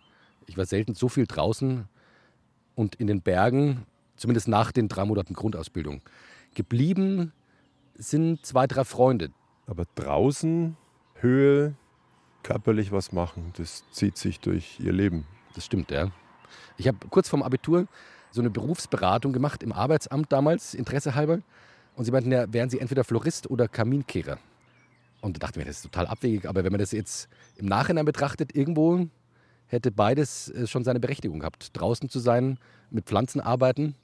[0.47, 1.85] Ich war selten so viel draußen
[2.75, 3.87] und in den Bergen,
[4.19, 6.03] zumindest nach den drei Monaten Grundausbildung.
[6.55, 7.33] Geblieben
[7.95, 9.31] sind zwei, drei Freunde.
[9.67, 10.77] Aber draußen,
[11.15, 11.75] Höhe,
[12.43, 15.27] körperlich was machen, das zieht sich durch ihr Leben.
[15.55, 16.11] Das stimmt, ja.
[16.77, 17.87] Ich habe kurz vorm Abitur
[18.31, 21.41] so eine Berufsberatung gemacht im Arbeitsamt damals, Interesse halber.
[21.97, 24.39] Und sie meinten ja, wären sie entweder Florist oder Kaminkehrer.
[25.21, 26.49] Und da dachte ich mir, das ist total abwegig.
[26.49, 29.09] Aber wenn man das jetzt im Nachhinein betrachtet, irgendwo
[29.67, 31.77] hätte beides äh, schon seine Berechtigung gehabt.
[31.77, 32.59] Draußen zu sein,
[32.91, 33.95] mit Pflanzen arbeiten,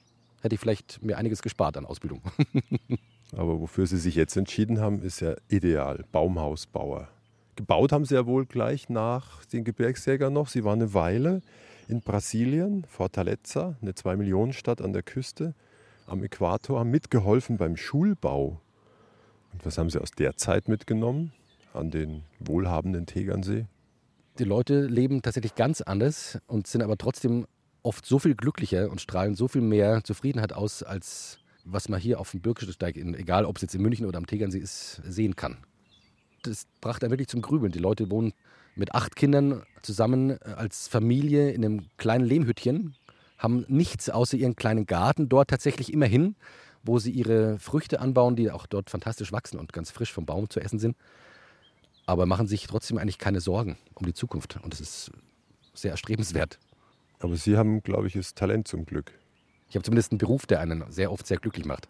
[0.41, 2.21] hätte ich vielleicht mir einiges gespart an Ausbildung.
[3.31, 6.05] Aber wofür Sie sich jetzt entschieden haben, ist ja ideal.
[6.11, 7.09] Baumhausbauer.
[7.55, 10.49] Gebaut haben Sie ja wohl gleich nach den Gebirgsjägern noch.
[10.49, 11.41] Sie waren eine Weile
[11.87, 15.53] in Brasilien, Fortaleza, eine 2-Millionen-Stadt an der Küste,
[16.07, 18.61] am Äquator, haben mitgeholfen beim Schulbau.
[19.53, 21.31] Und was haben Sie aus der Zeit mitgenommen
[21.73, 23.65] an den wohlhabenden Tegernsee?
[24.37, 27.47] Die Leute leben tatsächlich ganz anders und sind aber trotzdem
[27.85, 32.19] oft so viel glücklicher und strahlen so viel mehr Zufriedenheit aus, als was man hier
[32.19, 35.57] auf dem Birkensteig, egal ob es jetzt in München oder am Tegernsee ist, sehen kann.
[36.43, 37.71] Das brachte einen wirklich zum Grübeln.
[37.71, 38.33] Die Leute wohnen
[38.75, 42.95] mit acht Kindern zusammen äh, als Familie in einem kleinen Lehmhüttchen,
[43.37, 46.35] haben nichts außer ihren kleinen Garten dort tatsächlich immerhin,
[46.83, 50.49] wo sie ihre Früchte anbauen, die auch dort fantastisch wachsen und ganz frisch vom Baum
[50.49, 50.95] zu essen sind.
[52.05, 54.59] Aber machen sich trotzdem eigentlich keine Sorgen um die Zukunft.
[54.61, 55.11] Und das ist
[55.73, 56.59] sehr erstrebenswert.
[57.19, 59.11] Aber Sie haben, glaube ich, das Talent zum Glück.
[59.69, 61.87] Ich habe zumindest einen Beruf, der einen sehr oft sehr glücklich macht.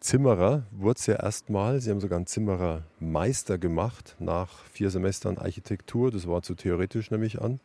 [0.00, 1.80] Zimmerer wurde es ja erstmal.
[1.80, 6.10] Sie haben sogar einen Zimmerermeister gemacht nach vier Semestern Architektur.
[6.10, 7.60] Das war zu theoretisch nämlich an.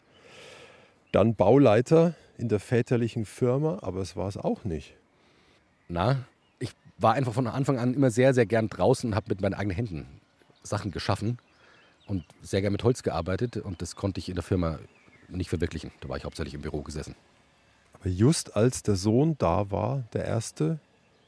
[1.11, 4.95] Dann Bauleiter in der väterlichen Firma, aber es war es auch nicht.
[5.87, 6.25] Na,
[6.59, 9.53] ich war einfach von Anfang an immer sehr, sehr gern draußen und habe mit meinen
[9.53, 10.07] eigenen Händen
[10.61, 11.37] Sachen geschaffen
[12.05, 14.79] und sehr gern mit Holz gearbeitet und das konnte ich in der Firma
[15.29, 15.91] nicht verwirklichen.
[16.01, 17.15] Da war ich hauptsächlich im Büro gesessen.
[17.93, 20.79] Aber just als der Sohn da war, der erste,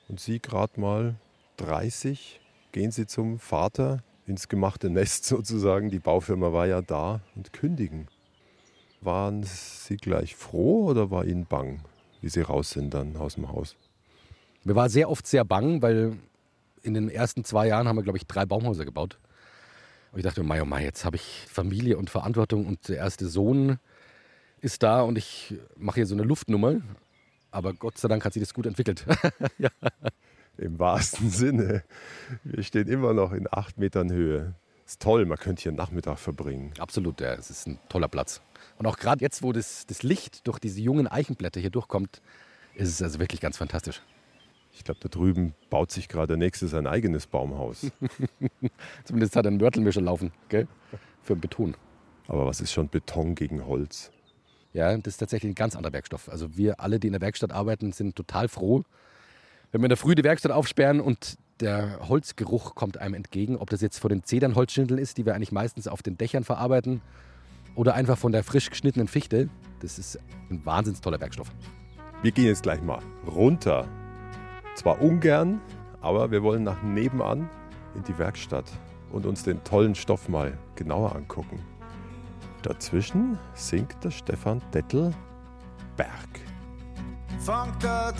[0.07, 1.15] und Sie gerade mal
[1.57, 2.39] 30,
[2.71, 5.89] gehen Sie zum Vater ins gemachte Nest sozusagen.
[5.89, 8.07] Die Baufirma war ja da und kündigen.
[9.01, 11.81] Waren Sie gleich froh oder war Ihnen bang,
[12.21, 13.75] wie Sie raus sind dann aus dem Haus?
[14.63, 16.17] Mir war sehr oft sehr bang, weil
[16.83, 19.17] in den ersten zwei Jahren haben wir, glaube ich, drei Baumhäuser gebaut.
[20.11, 23.27] Und ich dachte, Mai, oh Mai, jetzt habe ich Familie und Verantwortung und der erste
[23.27, 23.79] Sohn
[24.61, 26.81] ist da und ich mache hier so eine Luftnummer.
[27.51, 29.05] Aber Gott sei Dank hat sich das gut entwickelt.
[29.57, 29.69] ja.
[30.57, 31.83] Im wahrsten Sinne.
[32.43, 34.55] Wir stehen immer noch in acht Metern Höhe.
[34.85, 36.73] Ist toll, man könnte hier einen Nachmittag verbringen.
[36.79, 38.41] Absolut, ja, es ist ein toller Platz.
[38.77, 42.21] Und auch gerade jetzt, wo das, das Licht durch diese jungen Eichenblätter hier durchkommt,
[42.75, 44.01] ist es also wirklich ganz fantastisch.
[44.77, 47.91] Ich glaube, da drüben baut sich gerade der Nächste sein eigenes Baumhaus.
[49.03, 50.67] Zumindest hat er einen Mörtelmischer laufen, gell?
[51.21, 51.75] Für Beton.
[52.27, 54.11] Aber was ist schon Beton gegen Holz?
[54.73, 56.29] Ja, das ist tatsächlich ein ganz anderer Werkstoff.
[56.29, 58.83] Also wir alle, die in der Werkstatt arbeiten, sind total froh,
[59.71, 63.69] wenn wir in der Früh die Werkstatt aufsperren und der Holzgeruch kommt einem entgegen, ob
[63.69, 67.01] das jetzt von den Zedernholzschindeln ist, die wir eigentlich meistens auf den Dächern verarbeiten,
[67.75, 69.49] oder einfach von der frisch geschnittenen Fichte.
[69.81, 71.51] Das ist ein wahnsinns toller Werkstoff.
[72.23, 73.87] Wir gehen jetzt gleich mal runter.
[74.77, 75.59] Zwar ungern,
[76.01, 77.49] aber wir wollen nach nebenan
[77.95, 78.71] in die Werkstatt
[79.11, 81.59] und uns den tollen Stoff mal genauer angucken.
[82.61, 85.15] Dazwischen singt der Stefan Dettel
[85.95, 86.29] Berg.
[87.39, 88.13] Fangt da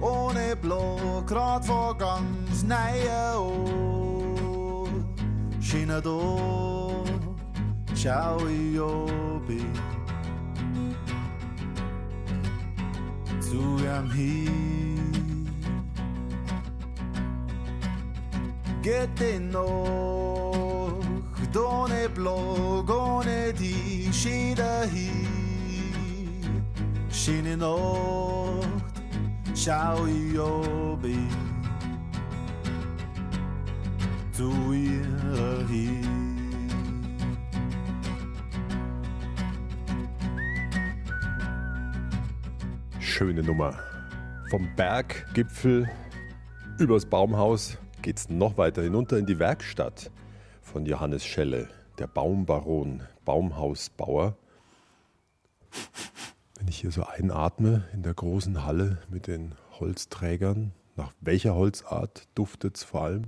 [0.00, 4.88] ohne blå, grad for gangs neie år.
[5.60, 7.04] Skinner da,
[7.94, 9.58] ciao jobbi.
[9.58, 9.95] Zu
[13.52, 14.50] am hit.
[18.82, 21.00] Geht den noch,
[21.52, 25.10] donne blå, gåne di, skida hi.
[27.10, 29.02] Skinner Nacht,
[29.54, 31.18] schau ich obi
[34.32, 36.25] zu ihr hin.
[43.16, 43.78] Schöne Nummer.
[44.50, 45.88] Vom Berggipfel
[46.78, 50.10] übers Baumhaus geht's noch weiter hinunter in die Werkstatt
[50.60, 54.36] von Johannes Schelle, der Baumbaron, Baumhausbauer.
[56.58, 62.28] Wenn ich hier so einatme in der großen Halle mit den Holzträgern, nach welcher Holzart
[62.34, 63.24] duftet es vor allem?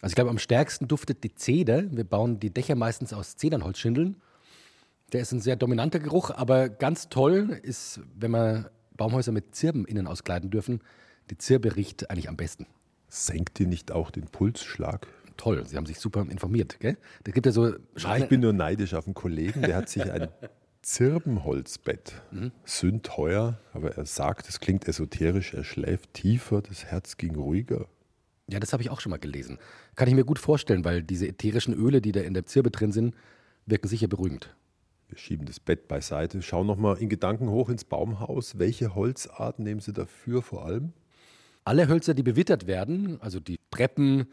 [0.00, 1.82] Also ich glaube, am stärksten duftet die Zeder.
[1.94, 4.16] Wir bauen die Dächer meistens aus Zedernholzschindeln.
[5.12, 9.86] Der ist ein sehr dominanter Geruch, aber ganz toll ist, wenn wir Baumhäuser mit Zirben
[9.86, 10.82] innen auskleiden dürfen.
[11.30, 12.66] Die Zirbe riecht eigentlich am besten.
[13.08, 15.06] Senkt die nicht auch den Pulsschlag?
[15.38, 16.98] Toll, Sie haben sich super informiert, gell?
[17.24, 18.24] Da gibt ja so Schreine.
[18.24, 20.28] Ich bin nur neidisch auf einen Kollegen, der hat sich ein
[20.82, 22.20] Zirbenholzbett.
[22.32, 22.50] Mhm.
[22.64, 27.86] Sündteuer, aber er sagt, es klingt esoterisch, er schläft tiefer, das Herz ging ruhiger.
[28.50, 29.58] Ja, das habe ich auch schon mal gelesen.
[29.94, 32.92] Kann ich mir gut vorstellen, weil diese ätherischen Öle, die da in der Zirbe drin
[32.92, 33.14] sind,
[33.66, 34.54] wirken sicher beruhigend.
[35.08, 38.58] Wir schieben das Bett beiseite, schauen nochmal in Gedanken hoch ins Baumhaus.
[38.58, 40.92] Welche Holzart nehmen Sie dafür vor allem?
[41.64, 44.26] Alle Hölzer, die bewittert werden, also die Treppen,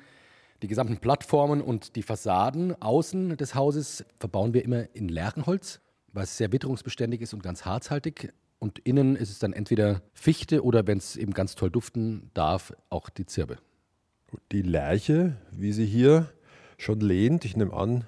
[0.61, 5.79] die gesamten Plattformen und die Fassaden außen des Hauses, verbauen wir immer in Lärchenholz,
[6.11, 8.33] was sehr witterungsbeständig ist und ganz harzhaltig.
[8.59, 12.73] Und innen ist es dann entweder Fichte oder, wenn es eben ganz toll duften darf,
[12.89, 13.57] auch die Zirbe.
[14.51, 16.29] Die Lerche, wie sie hier
[16.77, 18.05] schon lehnt, ich nehme an,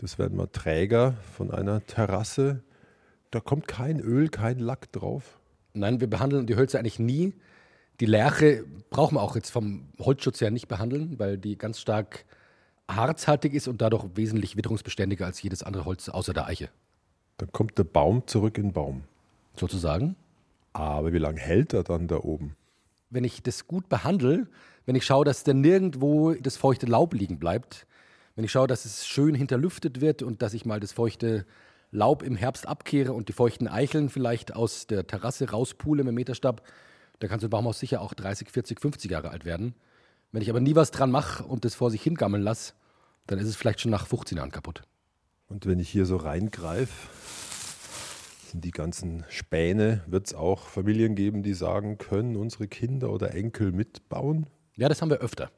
[0.00, 2.62] das werden mal Träger von einer Terrasse.
[3.30, 5.38] Da kommt kein Öl, kein Lack drauf.
[5.74, 7.34] Nein, wir behandeln die Hölzer eigentlich nie.
[8.00, 12.24] Die Lärche brauchen wir auch jetzt vom Holzschutz her nicht behandeln, weil die ganz stark
[12.88, 16.70] harzhaltig ist und dadurch wesentlich witterungsbeständiger als jedes andere Holz außer der Eiche.
[17.36, 19.04] Dann kommt der Baum zurück in den Baum.
[19.54, 20.16] Sozusagen.
[20.72, 22.56] Aber wie lange hält er dann da oben?
[23.10, 24.46] Wenn ich das gut behandle,
[24.86, 27.86] wenn ich schaue, dass da nirgendwo das feuchte Laub liegen bleibt,
[28.40, 31.44] wenn ich schaue, dass es schön hinterlüftet wird und dass ich mal das feuchte
[31.90, 36.14] Laub im Herbst abkehre und die feuchten Eicheln vielleicht aus der Terrasse rauspule mit dem
[36.14, 36.66] Meterstab,
[37.18, 39.74] dann kann so ein Baumhaus sicher auch 30, 40, 50 Jahre alt werden.
[40.32, 42.72] Wenn ich aber nie was dran mache und das vor sich hingammeln lasse,
[43.26, 44.84] dann ist es vielleicht schon nach 15 Jahren kaputt.
[45.46, 47.10] Und wenn ich hier so reingreife,
[48.50, 53.34] sind die ganzen Späne, wird es auch Familien geben, die sagen, können unsere Kinder oder
[53.34, 54.46] Enkel mitbauen?
[54.76, 55.50] Ja, das haben wir öfter.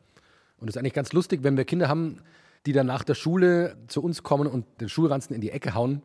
[0.57, 2.23] Und das ist eigentlich ganz lustig, wenn wir Kinder haben,
[2.67, 6.03] die dann nach der Schule zu uns kommen und den Schulranzen in die Ecke hauen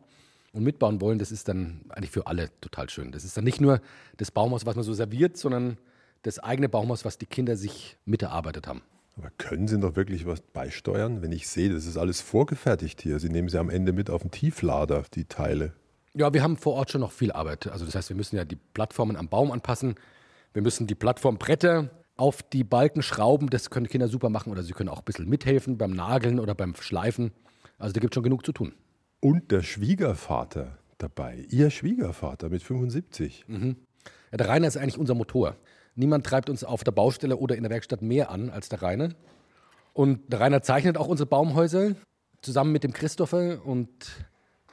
[0.52, 3.12] und mitbauen wollen, das ist dann eigentlich für alle total schön.
[3.12, 3.80] Das ist dann nicht nur
[4.16, 5.78] das Baumhaus, was man so serviert, sondern
[6.22, 8.82] das eigene Baumhaus, was die Kinder sich miterarbeitet haben.
[9.16, 13.18] Aber können Sie doch wirklich was beisteuern, wenn ich sehe, das ist alles vorgefertigt hier?
[13.18, 15.72] Sie nehmen sie am Ende mit auf den Tieflader, die Teile.
[16.14, 17.66] Ja, wir haben vor Ort schon noch viel Arbeit.
[17.66, 19.96] Also das heißt, wir müssen ja die Plattformen am Baum anpassen.
[20.52, 23.48] Wir müssen die Plattformbretter auf die Balken schrauben.
[23.48, 24.52] Das können Kinder super machen.
[24.52, 27.32] Oder sie können auch ein bisschen mithelfen beim Nageln oder beim Schleifen.
[27.78, 28.74] Also da gibt es schon genug zu tun.
[29.20, 31.46] Und der Schwiegervater dabei.
[31.48, 33.44] Ihr Schwiegervater mit 75.
[33.48, 33.76] Mhm.
[34.30, 35.56] Ja, der Rainer ist eigentlich unser Motor.
[35.94, 39.10] Niemand treibt uns auf der Baustelle oder in der Werkstatt mehr an als der Rainer.
[39.94, 41.94] Und der Rainer zeichnet auch unsere Baumhäuser
[42.42, 43.64] zusammen mit dem Christopher.
[43.64, 43.88] Und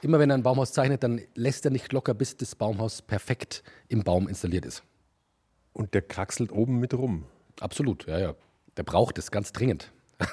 [0.02, 3.62] immer wenn er ein Baumhaus zeichnet, dann lässt er nicht locker, bis das Baumhaus perfekt
[3.88, 4.84] im Baum installiert ist.
[5.72, 7.24] Und der kraxelt oben mit rum.
[7.60, 8.34] Absolut, ja, ja.
[8.76, 9.92] Der braucht es ganz dringend.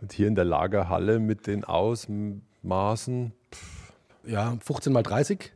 [0.00, 3.32] Und hier in der Lagerhalle mit den Ausmaßen.
[3.52, 3.92] Pff.
[4.26, 5.52] Ja, 15 mal 30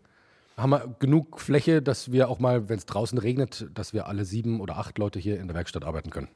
[0.56, 4.24] haben wir genug Fläche, dass wir auch mal, wenn es draußen regnet, dass wir alle
[4.24, 6.28] sieben oder acht Leute hier in der Werkstatt arbeiten können.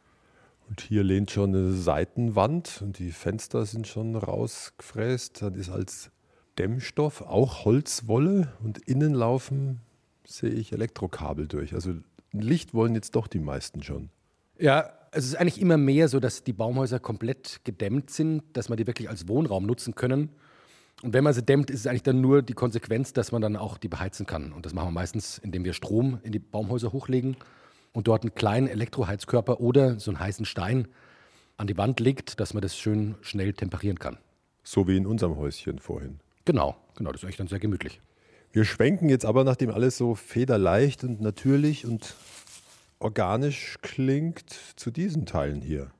[0.69, 5.43] Und hier lehnt schon eine Seitenwand und die Fenster sind schon rausgefräst.
[5.43, 6.11] Das ist als
[6.59, 9.81] Dämmstoff auch Holzwolle und innen laufen,
[10.25, 11.73] sehe ich, Elektrokabel durch.
[11.73, 11.95] Also
[12.33, 14.11] Licht wollen jetzt doch die meisten schon.
[14.59, 18.77] Ja, es ist eigentlich immer mehr so, dass die Baumhäuser komplett gedämmt sind, dass man
[18.77, 20.31] die wirklich als Wohnraum nutzen können.
[21.03, 23.57] Und wenn man sie dämmt, ist es eigentlich dann nur die Konsequenz, dass man dann
[23.57, 24.53] auch die beheizen kann.
[24.53, 27.37] Und das machen wir meistens, indem wir Strom in die Baumhäuser hochlegen
[27.93, 30.89] und dort einen kleinen Elektroheizkörper oder so einen heißen Stein
[31.57, 34.19] an die Wand legt, dass man das schön schnell temperieren kann.
[34.65, 36.21] So wie in unserem Häuschen vorhin.
[36.45, 38.01] Genau, genau, das ist echt dann sehr gemütlich.
[38.51, 42.15] Wir schwenken jetzt aber, nachdem alles so federleicht und natürlich und
[42.99, 45.91] organisch klingt, zu diesen Teilen hier.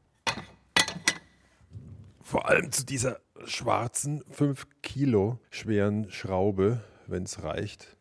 [2.23, 7.97] Vor allem zu dieser schwarzen, 5 Kilo schweren Schraube, wenn es reicht.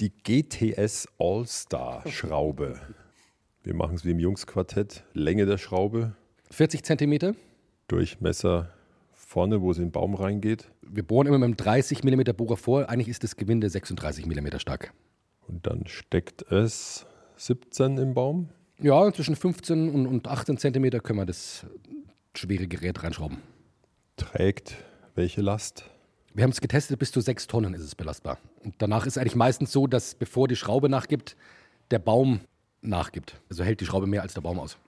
[0.00, 2.80] Die GTS All-Star Schraube.
[3.62, 5.04] Wir machen es wie im Jungsquartett.
[5.12, 6.14] Länge der Schraube.
[6.50, 7.34] 40 Zentimeter.
[7.88, 8.72] Durchmesser
[9.28, 10.70] vorne, wo es in den Baum reingeht.
[10.80, 12.88] Wir bohren immer mit einem 30 mm Bohrer vor.
[12.88, 14.94] Eigentlich ist das Gewinde 36 mm stark.
[15.46, 18.48] Und dann steckt es 17 im Baum.
[18.80, 21.66] Ja, zwischen 15 und, und 18 Zentimeter können wir das
[22.34, 23.38] schwere Gerät reinschrauben.
[24.16, 24.76] Trägt
[25.14, 25.84] welche Last?
[26.32, 28.38] Wir haben es getestet, bis zu 6 Tonnen ist es belastbar.
[28.64, 31.36] Und danach ist es eigentlich meistens so, dass bevor die Schraube nachgibt,
[31.90, 32.40] der Baum
[32.80, 33.38] nachgibt.
[33.50, 34.78] Also hält die Schraube mehr als der Baum aus.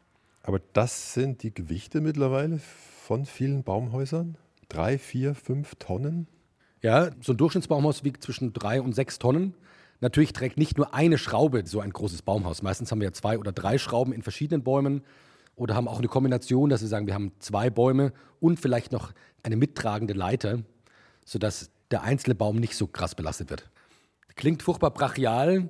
[0.43, 2.61] Aber das sind die Gewichte mittlerweile
[3.11, 4.39] von vielen Baumhäusern?
[4.69, 6.29] Drei, vier, fünf Tonnen?
[6.81, 9.55] Ja, so ein Durchschnittsbaumhaus wiegt zwischen drei und sechs Tonnen.
[9.99, 12.63] Natürlich trägt nicht nur eine Schraube so ein großes Baumhaus.
[12.63, 15.03] Meistens haben wir ja zwei oder drei Schrauben in verschiedenen Bäumen
[15.57, 19.13] oder haben auch eine Kombination, dass wir sagen, wir haben zwei Bäume und vielleicht noch
[19.43, 20.63] eine mittragende Leiter,
[21.25, 23.69] sodass der einzelne Baum nicht so krass belastet wird.
[24.37, 25.69] Klingt furchtbar brachial.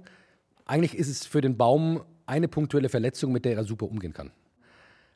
[0.67, 4.31] Eigentlich ist es für den Baum eine punktuelle Verletzung, mit der er super umgehen kann.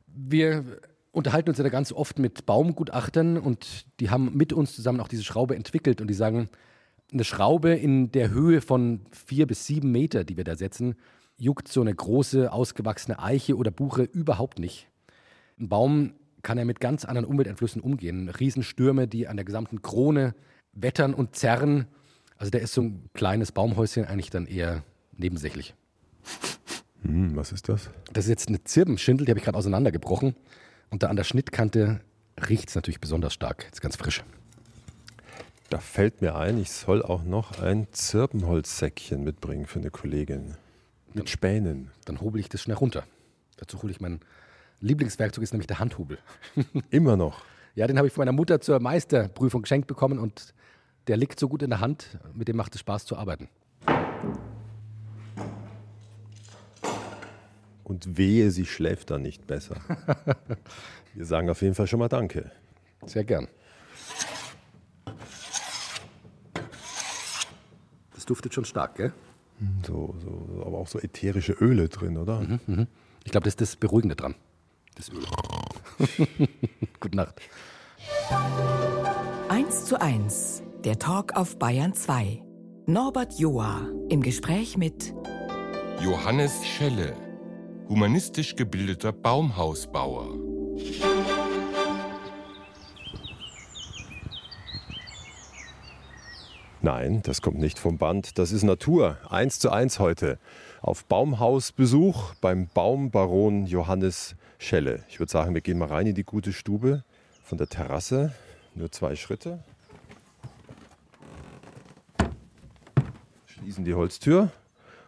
[0.06, 0.80] Wir
[1.14, 5.08] unterhalten uns ja da ganz oft mit Baumgutachtern und die haben mit uns zusammen auch
[5.08, 6.48] diese Schraube entwickelt und die sagen,
[7.12, 10.96] eine Schraube in der Höhe von vier bis sieben Meter, die wir da setzen,
[11.36, 14.88] juckt so eine große, ausgewachsene Eiche oder Buche überhaupt nicht.
[15.58, 18.28] Ein Baum kann ja mit ganz anderen Umwelteinflüssen umgehen.
[18.28, 20.34] Riesenstürme, die an der gesamten Krone
[20.72, 21.86] wettern und zerren.
[22.36, 24.82] Also da ist so ein kleines Baumhäuschen eigentlich dann eher
[25.16, 25.74] nebensächlich.
[27.02, 27.90] Hm, was ist das?
[28.12, 30.34] Das ist jetzt eine Zirbenschindel, die habe ich gerade auseinandergebrochen.
[30.94, 31.98] Und da an der Schnittkante
[32.48, 33.66] riecht es natürlich besonders stark.
[33.72, 34.22] Ist ganz frisch.
[35.68, 40.54] Da fällt mir ein, ich soll auch noch ein Zirbenholzsäckchen mitbringen für eine Kollegin.
[41.12, 41.90] Mit Spänen.
[42.04, 43.02] Dann hobel ich das schnell runter.
[43.56, 44.20] Dazu hole ich mein
[44.78, 46.18] Lieblingswerkzeug, ist nämlich der Handhobel.
[46.90, 47.42] Immer noch.
[47.74, 50.54] Ja, den habe ich von meiner Mutter zur Meisterprüfung geschenkt bekommen und
[51.08, 53.48] der liegt so gut in der Hand, mit dem macht es Spaß zu arbeiten.
[57.84, 59.76] Und wehe, sie schläft dann nicht besser.
[61.14, 62.50] Wir sagen auf jeden Fall schon mal Danke.
[63.06, 63.48] Sehr gern.
[68.14, 69.12] Das duftet schon stark, gell?
[69.86, 72.40] So, so, aber auch so ätherische Öle drin, oder?
[72.40, 72.86] Mhm, mh.
[73.24, 74.34] Ich glaube, das ist das Beruhigende dran.
[74.96, 75.24] Das Öl.
[77.00, 77.40] Gute Nacht.
[79.48, 82.42] 1 zu 1, der Talk auf Bayern 2.
[82.86, 85.14] Norbert Joa im Gespräch mit
[86.02, 87.14] Johannes Schelle,
[87.88, 90.38] humanistisch gebildeter Baumhausbauer.
[96.80, 98.38] Nein, das kommt nicht vom Band.
[98.38, 99.18] Das ist Natur.
[99.30, 100.38] Eins zu eins heute.
[100.82, 105.04] Auf Baumhausbesuch beim Baumbaron Johannes Schelle.
[105.08, 107.02] Ich würde sagen, wir gehen mal rein in die gute Stube
[107.42, 108.34] von der Terrasse.
[108.74, 109.62] Nur zwei Schritte.
[113.46, 114.50] Schließen die Holztür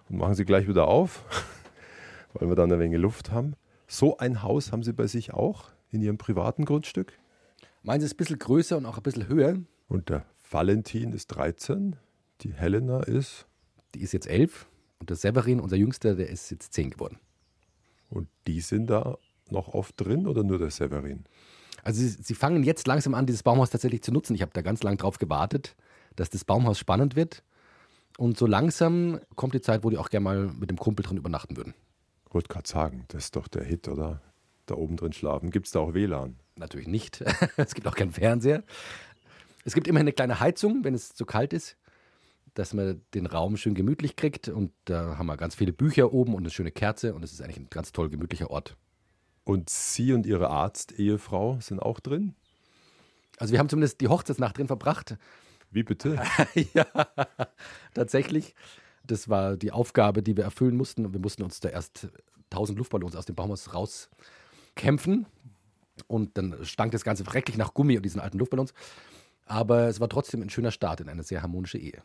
[0.09, 1.25] und machen sie gleich wieder auf,
[2.39, 3.55] weil wir dann eine Menge Luft haben.
[3.87, 7.19] So ein Haus haben Sie bei sich auch in Ihrem privaten Grundstück?
[7.83, 9.59] Meins ist ein bisschen größer und auch ein bisschen höher.
[9.89, 11.97] Und der Valentin ist 13,
[12.41, 13.47] die Helena ist.
[13.95, 14.67] Die ist jetzt elf
[14.99, 17.19] und der Severin, unser Jüngster, der ist jetzt zehn geworden.
[18.09, 19.19] Und die sind da
[19.51, 21.25] noch oft drin oder nur der Severin?
[21.83, 24.35] Also sie, sie fangen jetzt langsam an, dieses Baumhaus tatsächlich zu nutzen.
[24.35, 25.77] Ich habe da ganz lang drauf gewartet,
[26.17, 27.43] dass das Baumhaus spannend wird.
[28.19, 31.19] Und so langsam kommt die Zeit, wo die auch gerne mal mit dem Kumpel drin
[31.19, 31.75] übernachten würden.
[32.29, 34.21] Ich wollte gerade sagen, das ist doch der Hit, oder?
[34.67, 35.51] Da oben drin schlafen.
[35.51, 36.37] Gibt es da auch WLAN?
[36.57, 37.23] Natürlich nicht.
[37.57, 38.65] es gibt auch keinen Fernseher.
[39.65, 41.77] Es gibt immer eine kleine Heizung, wenn es zu kalt ist,
[42.55, 44.49] dass man den Raum schön gemütlich kriegt.
[44.49, 47.15] Und da haben wir ganz viele Bücher oben und eine schöne Kerze.
[47.15, 48.77] Und es ist eigentlich ein ganz toll gemütlicher Ort.
[49.45, 52.35] Und Sie und Ihre Arzt-Ehefrau sind auch drin?
[53.39, 55.17] Also wir haben zumindest die Hochzeitsnacht drin verbracht.
[55.71, 56.21] Wie bitte?
[56.75, 56.87] ja,
[57.95, 58.55] tatsächlich.
[59.07, 61.07] Das war die Aufgabe, die wir erfüllen mussten.
[61.07, 62.09] Und wir mussten uns da erst
[62.51, 65.27] 1000 Luftballons aus dem Baumhaus rauskämpfen.
[66.07, 68.75] Und dann stank das Ganze schrecklich nach Gummi und diesen alten Luftballons.
[69.47, 72.03] Aber es war trotzdem ein schöner Start in eine sehr harmonische Ehe.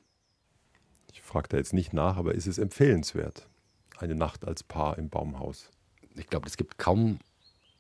[1.12, 3.47] Ich frage da jetzt nicht nach, aber ist es empfehlenswert,
[3.97, 5.70] eine Nacht als Paar im Baumhaus?
[6.16, 7.20] Ich glaube, es gibt kaum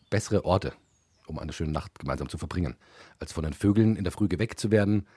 [0.09, 0.73] bessere Orte,
[1.27, 2.75] um eine schöne Nacht gemeinsam zu verbringen,
[3.19, 5.07] als von den Vögeln in der Früh geweckt zu werden,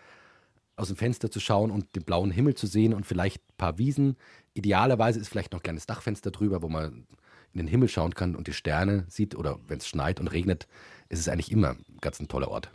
[0.76, 3.78] aus dem Fenster zu schauen und den blauen Himmel zu sehen und vielleicht ein paar
[3.78, 4.16] Wiesen.
[4.54, 7.06] Idealerweise ist vielleicht noch ein kleines Dachfenster drüber, wo man
[7.52, 9.36] in den Himmel schauen kann und die Sterne sieht.
[9.36, 10.66] Oder wenn es schneit und regnet,
[11.08, 12.70] ist es eigentlich immer ein ganz ein toller Ort.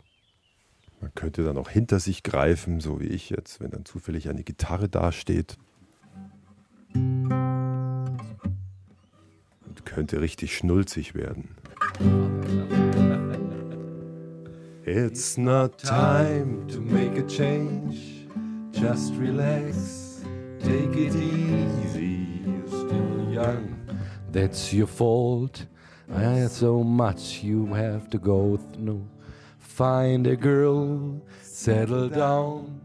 [1.00, 4.44] Man könnte dann auch hinter sich greifen, so wie ich jetzt, wenn dann zufällig eine
[4.44, 5.56] Gitarre dasteht.
[6.94, 7.30] Und
[9.84, 11.48] könnte richtig schnulzig werden.
[14.92, 18.26] It's not time to make a change.
[18.72, 20.24] Just relax,
[20.58, 22.42] take it easy.
[22.44, 23.86] You're still young.
[24.32, 25.64] That's your fault.
[26.08, 29.06] There's so much you have to go through.
[29.60, 32.80] Find a girl, settle down.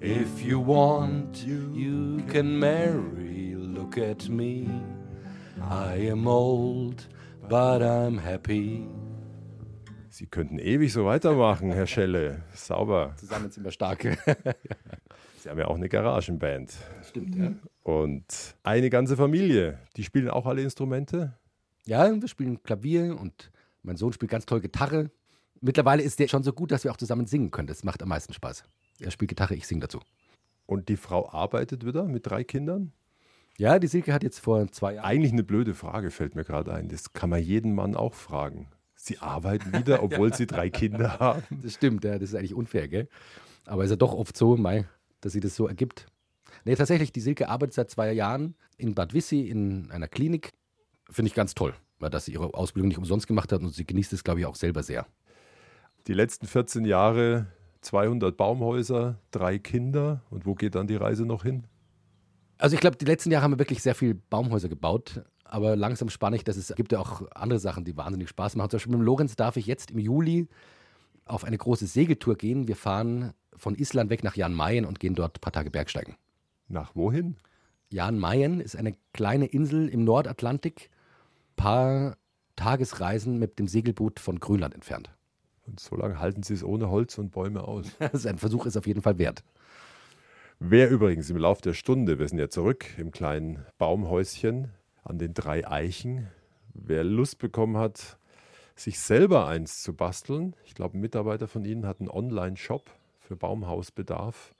[0.00, 3.54] If you want, you can marry.
[3.54, 4.68] Look at me.
[5.62, 7.06] I am old,
[7.48, 8.88] but I'm happy.
[10.16, 12.42] Sie könnten ewig so weitermachen, Herr Schelle.
[12.54, 13.12] Sauber.
[13.18, 14.02] Zusammen sind wir stark.
[15.36, 16.72] Sie haben ja auch eine Garagenband.
[17.06, 17.52] Stimmt, ja.
[17.82, 19.78] Und eine ganze Familie.
[19.94, 21.34] Die spielen auch alle Instrumente?
[21.84, 23.50] Ja, wir spielen Klavier und
[23.82, 25.10] mein Sohn spielt ganz toll Gitarre.
[25.60, 27.68] Mittlerweile ist der schon so gut, dass wir auch zusammen singen können.
[27.68, 28.64] Das macht am meisten Spaß.
[28.98, 30.00] Er spielt Gitarre, ich singe dazu.
[30.64, 32.92] Und die Frau arbeitet wieder mit drei Kindern?
[33.58, 35.04] Ja, die Silke hat jetzt vor zwei Jahren.
[35.04, 36.88] Eigentlich eine blöde Frage fällt mir gerade ein.
[36.88, 38.68] Das kann man jeden Mann auch fragen.
[38.96, 41.42] Sie arbeiten wieder, obwohl sie drei Kinder haben.
[41.62, 43.08] Das stimmt, ja, das ist eigentlich unfair, gell?
[43.66, 44.86] Aber ist ja doch oft so, Mai,
[45.20, 46.06] dass sie das so ergibt.
[46.64, 50.52] Nee, tatsächlich, die Silke arbeitet seit zwei Jahren in Bad Wissi in einer Klinik.
[51.10, 53.86] Finde ich ganz toll, weil dass sie ihre Ausbildung nicht umsonst gemacht hat und sie
[53.86, 55.06] genießt es, glaube ich, auch selber sehr.
[56.06, 57.46] Die letzten 14 Jahre
[57.86, 60.22] 200 Baumhäuser, drei Kinder.
[60.30, 61.66] Und wo geht dann die Reise noch hin?
[62.58, 65.22] Also ich glaube, die letzten Jahre haben wir wirklich sehr viel Baumhäuser gebaut.
[65.48, 68.70] Aber langsam spanne ich, dass es gibt ja auch andere Sachen, die wahnsinnig Spaß machen.
[68.70, 70.48] Zum Beispiel mit dem Lorenz darf ich jetzt im Juli
[71.24, 72.68] auf eine große Segeltour gehen.
[72.68, 76.16] Wir fahren von Island weg nach Jan Mayen und gehen dort ein paar Tage Bergsteigen.
[76.68, 77.36] Nach wohin?
[77.92, 80.90] Jan Mayen ist eine kleine Insel im Nordatlantik,
[81.54, 82.16] paar
[82.56, 85.10] Tagesreisen mit dem Segelboot von Grönland entfernt.
[85.66, 87.86] Und so lange halten Sie es ohne Holz und Bäume aus.
[87.98, 89.44] Also ein Versuch ist auf jeden Fall wert.
[90.58, 94.70] Wer übrigens im Laufe der Stunde, wir sind ja zurück im kleinen Baumhäuschen
[95.06, 96.28] an den drei Eichen,
[96.74, 98.18] wer Lust bekommen hat,
[98.74, 102.90] sich selber eins zu basteln, ich glaube, ein Mitarbeiter von Ihnen hat einen Online-Shop
[103.20, 104.54] für Baumhausbedarf.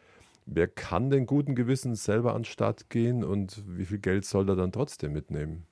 [0.47, 4.57] Wer kann denn guten Gewissens selber an den gehen und wie viel Geld soll er
[4.57, 5.67] dann trotzdem mitnehmen?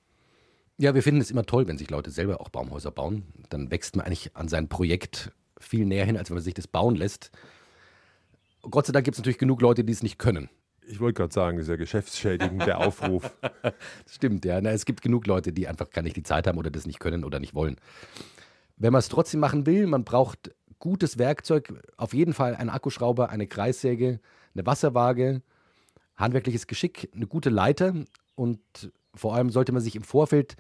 [0.77, 3.23] Ja, wir finden es immer toll, wenn sich Leute selber auch Baumhäuser bauen.
[3.49, 6.67] Dann wächst man eigentlich an sein Projekt viel näher hin, als wenn man sich das
[6.67, 7.31] bauen lässt.
[8.63, 10.51] Gott sei Dank gibt es natürlich genug Leute, die es nicht können.
[10.87, 13.37] Ich wollte gerade sagen, das ist ja geschäftsschädigend, der Aufruf.
[14.07, 14.61] Stimmt, ja.
[14.61, 17.01] Na, es gibt genug Leute, die einfach gar nicht die Zeit haben oder das nicht
[17.01, 17.77] können oder nicht wollen.
[18.77, 23.31] Wenn man es trotzdem machen will, man braucht gutes Werkzeug, auf jeden Fall einen Akkuschrauber,
[23.31, 24.21] eine Kreissäge,
[24.55, 25.43] eine Wasserwaage,
[26.17, 27.95] handwerkliches Geschick, eine gute Leiter
[28.35, 28.61] und
[29.15, 30.57] vor allem sollte man sich im Vorfeld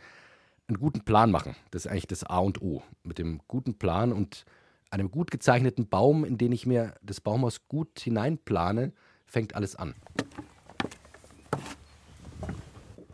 [0.68, 1.56] einen guten Plan machen.
[1.70, 2.82] Das ist eigentlich das A und O.
[3.02, 4.44] Mit dem guten Plan und
[4.90, 8.92] einem gut gezeichneten Baum, in den ich mir das Baumhaus gut hineinplane,
[9.34, 9.96] fängt alles an.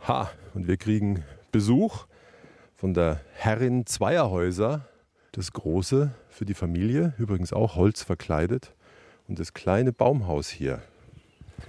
[0.07, 2.05] Ha, und wir kriegen Besuch
[2.75, 4.87] von der Herrin zweier Häuser.
[5.31, 8.75] Das große für die Familie, übrigens auch Holz verkleidet.
[9.27, 10.83] Und das kleine Baumhaus hier.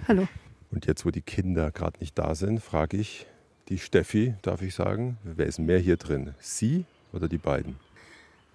[0.07, 0.27] Hallo.
[0.69, 3.25] Und jetzt, wo die Kinder gerade nicht da sind, frage ich
[3.69, 6.35] die Steffi, darf ich sagen, wer ist mehr hier drin?
[6.37, 7.77] Sie oder die beiden?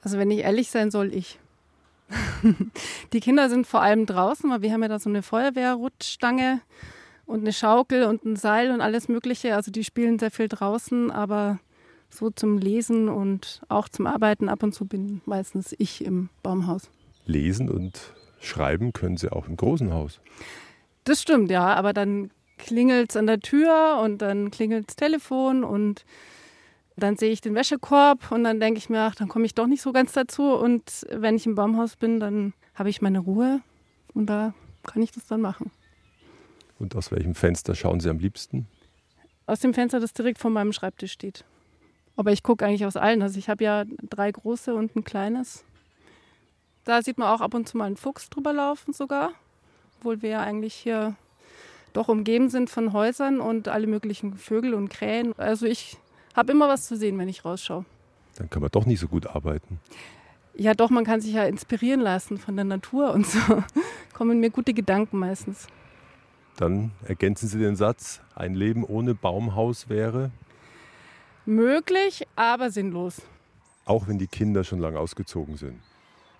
[0.04, 1.40] Also wenn ich ehrlich sein soll, ich.
[3.12, 6.60] Die Kinder sind vor allem draußen, weil wir haben ja da so eine Feuerwehrrutschstange
[7.26, 9.54] und eine Schaukel und ein Seil und alles Mögliche.
[9.54, 11.58] Also die spielen sehr viel draußen, aber
[12.10, 16.90] so zum Lesen und auch zum Arbeiten ab und zu bin meistens ich im Baumhaus.
[17.26, 20.20] Lesen und schreiben können sie auch im großen Haus.
[21.04, 25.64] Das stimmt, ja, aber dann klingelt es an der Tür und dann klingelt das Telefon
[25.64, 26.04] und
[27.02, 29.66] dann sehe ich den Wäschekorb und dann denke ich mir, ach, dann komme ich doch
[29.66, 30.54] nicht so ganz dazu.
[30.54, 33.60] Und wenn ich im Baumhaus bin, dann habe ich meine Ruhe
[34.14, 35.70] und da kann ich das dann machen.
[36.78, 38.66] Und aus welchem Fenster schauen Sie am liebsten?
[39.46, 41.44] Aus dem Fenster, das direkt vor meinem Schreibtisch steht.
[42.16, 43.22] Aber ich gucke eigentlich aus allen.
[43.22, 45.64] Also ich habe ja drei große und ein kleines.
[46.84, 49.32] Da sieht man auch ab und zu mal einen Fuchs drüber laufen sogar.
[49.98, 51.16] Obwohl wir ja eigentlich hier
[51.92, 55.32] doch umgeben sind von Häusern und alle möglichen Vögel und Krähen.
[55.38, 55.96] Also ich
[56.34, 57.84] habe immer was zu sehen, wenn ich rausschaue.
[58.36, 59.80] Dann kann man doch nicht so gut arbeiten.
[60.54, 63.38] Ja, doch, man kann sich ja inspirieren lassen von der Natur und so.
[64.12, 65.68] Kommen mir gute Gedanken meistens.
[66.56, 70.32] Dann ergänzen Sie den Satz, ein Leben ohne Baumhaus wäre?
[71.46, 73.22] Möglich, aber sinnlos.
[73.84, 75.80] Auch wenn die Kinder schon lange ausgezogen sind.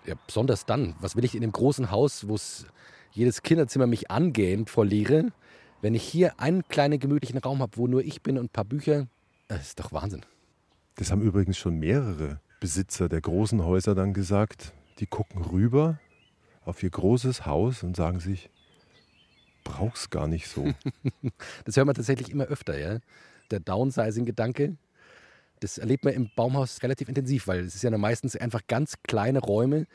[0.05, 0.95] Ja, besonders dann.
[0.99, 2.37] Was will ich in dem großen Haus, wo
[3.11, 5.31] jedes Kinderzimmer mich angähnt vor Leere,
[5.81, 8.65] wenn ich hier einen kleinen gemütlichen Raum habe, wo nur ich bin und ein paar
[8.65, 9.07] Bücher,
[9.49, 10.25] das ist doch Wahnsinn.
[10.95, 14.73] Das haben übrigens schon mehrere Besitzer der großen Häuser dann gesagt.
[14.99, 15.99] Die gucken rüber
[16.63, 18.49] auf ihr großes Haus und sagen sich,
[19.63, 20.73] brauch's gar nicht so.
[21.65, 22.99] das hört man tatsächlich immer öfter, ja.
[23.49, 24.77] Der Downsizing-Gedanke,
[25.61, 29.39] das erlebt man im Baumhaus relativ intensiv, weil es ist ja meistens einfach ganz kleine
[29.39, 29.87] Räume,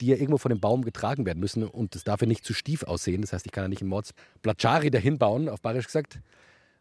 [0.00, 2.54] die ja irgendwo von dem Baum getragen werden müssen und das darf ja nicht zu
[2.54, 3.20] stief aussehen.
[3.20, 6.20] Das heißt, ich kann ja nicht einen Mords Platschari dahin bauen, auf Bayerisch gesagt.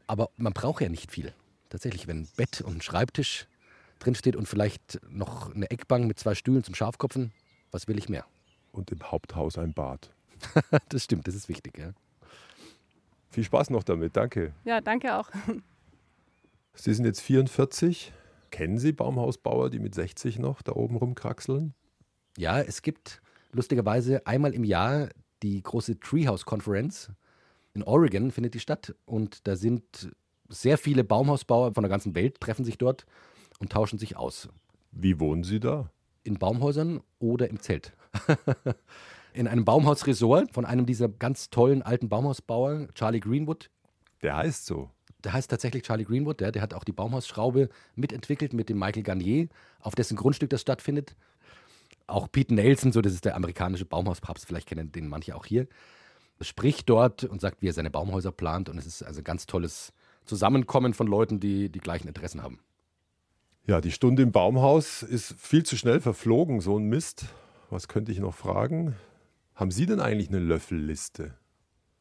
[0.07, 1.33] Aber man braucht ja nicht viel.
[1.69, 3.47] Tatsächlich, wenn ein Bett und ein Schreibtisch
[3.99, 7.31] drinsteht und vielleicht noch eine Eckbank mit zwei Stühlen zum Scharfkopfen,
[7.71, 8.25] was will ich mehr?
[8.71, 10.11] Und im Haupthaus ein Bad.
[10.89, 11.93] das stimmt, das ist wichtig, ja.
[13.29, 14.53] Viel Spaß noch damit, danke.
[14.63, 15.29] Ja, danke auch.
[16.73, 18.13] Sie sind jetzt 44.
[18.51, 21.73] Kennen Sie Baumhausbauer, die mit 60 noch da oben rumkraxeln?
[22.37, 25.09] Ja, es gibt lustigerweise einmal im Jahr
[25.43, 27.11] die große Treehouse Conference.
[27.73, 30.11] In Oregon findet die statt und da sind
[30.49, 33.05] sehr viele Baumhausbauer von der ganzen Welt treffen sich dort
[33.59, 34.49] und tauschen sich aus.
[34.91, 35.91] Wie wohnen Sie da?
[36.23, 37.93] In Baumhäusern oder im Zelt.
[39.33, 43.69] in einem Baumhausresort von einem dieser ganz tollen alten Baumhausbauer, Charlie Greenwood.
[44.21, 44.89] Der heißt so.
[45.23, 49.03] Der heißt tatsächlich Charlie Greenwood, der, der hat auch die Baumhausschraube mitentwickelt mit dem Michael
[49.03, 49.47] Garnier,
[49.79, 51.15] auf dessen Grundstück das stattfindet.
[52.07, 55.67] Auch Pete Nelson, so das ist der amerikanische Baumhauspapst, vielleicht kennen den manche auch hier,
[56.41, 58.69] spricht dort und sagt, wie er seine Baumhäuser plant.
[58.69, 59.91] Und es ist also ein ganz tolles
[60.27, 62.59] Zusammenkommen von Leuten, die die gleichen Interessen haben.
[63.65, 67.25] Ja, die Stunde im Baumhaus ist viel zu schnell verflogen, so ein Mist.
[67.69, 68.95] Was könnte ich noch fragen?
[69.55, 71.33] Haben Sie denn eigentlich eine Löffelliste?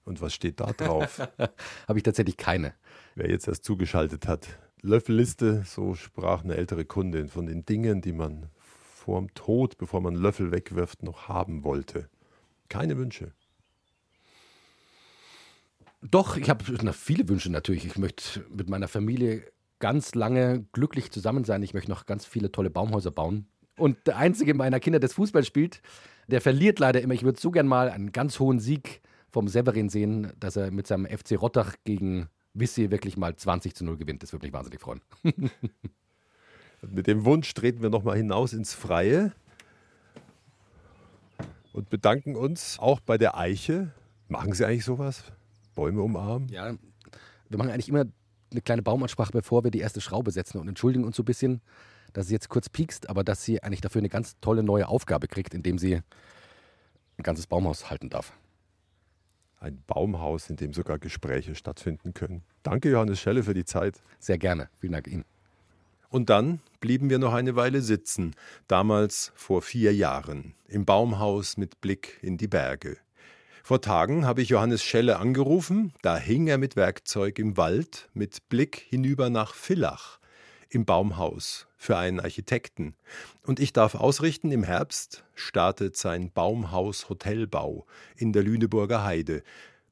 [0.05, 1.19] Und was steht da drauf?
[1.89, 2.75] Habe ich tatsächlich keine.
[3.17, 4.47] Wer jetzt erst zugeschaltet hat.
[4.83, 10.15] Löffelliste, so sprach eine ältere Kundin von den Dingen, die man vorm Tod, bevor man
[10.15, 12.09] Löffel wegwirft, noch haben wollte.
[12.69, 13.33] Keine Wünsche.
[16.11, 17.85] Doch, ich habe viele Wünsche natürlich.
[17.85, 19.45] Ich möchte mit meiner Familie
[19.79, 21.63] ganz lange glücklich zusammen sein.
[21.63, 23.47] Ich möchte noch ganz viele tolle Baumhäuser bauen.
[23.79, 25.83] Und der einzige meiner Kinder, der Fußball spielt,
[26.29, 27.15] der verliert leider immer.
[27.15, 30.87] Ich würde so gern mal einen ganz hohen Sieg vom Severin sehen, dass er mit
[30.87, 34.23] seinem FC Rottach gegen Wissi wirklich mal 20 zu 0 gewinnt.
[34.23, 35.03] Das würde mich wahnsinnig freuen.
[36.83, 39.33] mit dem Wunsch treten wir nochmal hinaus ins Freie
[41.75, 43.93] und bedanken uns auch bei der Eiche.
[44.29, 45.25] Machen Sie eigentlich sowas?
[45.77, 46.49] Bäume umarmen?
[46.49, 46.75] Ja,
[47.49, 48.07] wir machen eigentlich immer
[48.51, 51.61] eine kleine Baumansprache, bevor wir die erste Schraube setzen und entschuldigen uns so ein bisschen,
[52.13, 55.29] dass sie jetzt kurz piekst, aber dass sie eigentlich dafür eine ganz tolle neue Aufgabe
[55.29, 58.33] kriegt, indem sie ein ganzes Baumhaus halten darf.
[59.59, 62.43] Ein Baumhaus, in dem sogar Gespräche stattfinden können.
[62.63, 64.01] Danke, Johannes Schelle, für die Zeit.
[64.19, 64.69] Sehr gerne.
[64.81, 65.25] Vielen Dank Ihnen.
[66.09, 68.35] Und dann blieben wir noch eine Weile sitzen,
[68.69, 72.99] damals vor vier Jahren, im Baumhaus mit Blick in die Berge.
[73.67, 78.49] Vor Tagen habe ich Johannes Schelle angerufen, da hing er mit Werkzeug im Wald mit
[78.49, 80.21] Blick hinüber nach Villach
[80.69, 82.95] im Baumhaus für einen Architekten.
[83.43, 87.87] Und ich darf ausrichten, im Herbst startet sein Baumhaus-Hotelbau
[88.17, 89.43] in der Lüneburger Heide.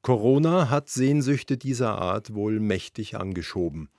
[0.03, 3.89] Corona hat Sehnsüchte dieser Art wohl mächtig angeschoben.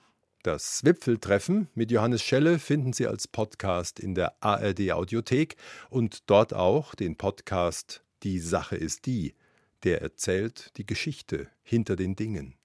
[0.41, 5.55] Das Wipfeltreffen mit Johannes Schelle finden Sie als Podcast in der ARD Audiothek
[5.91, 9.35] und dort auch den Podcast Die Sache ist die,
[9.83, 12.56] der erzählt die Geschichte hinter den Dingen.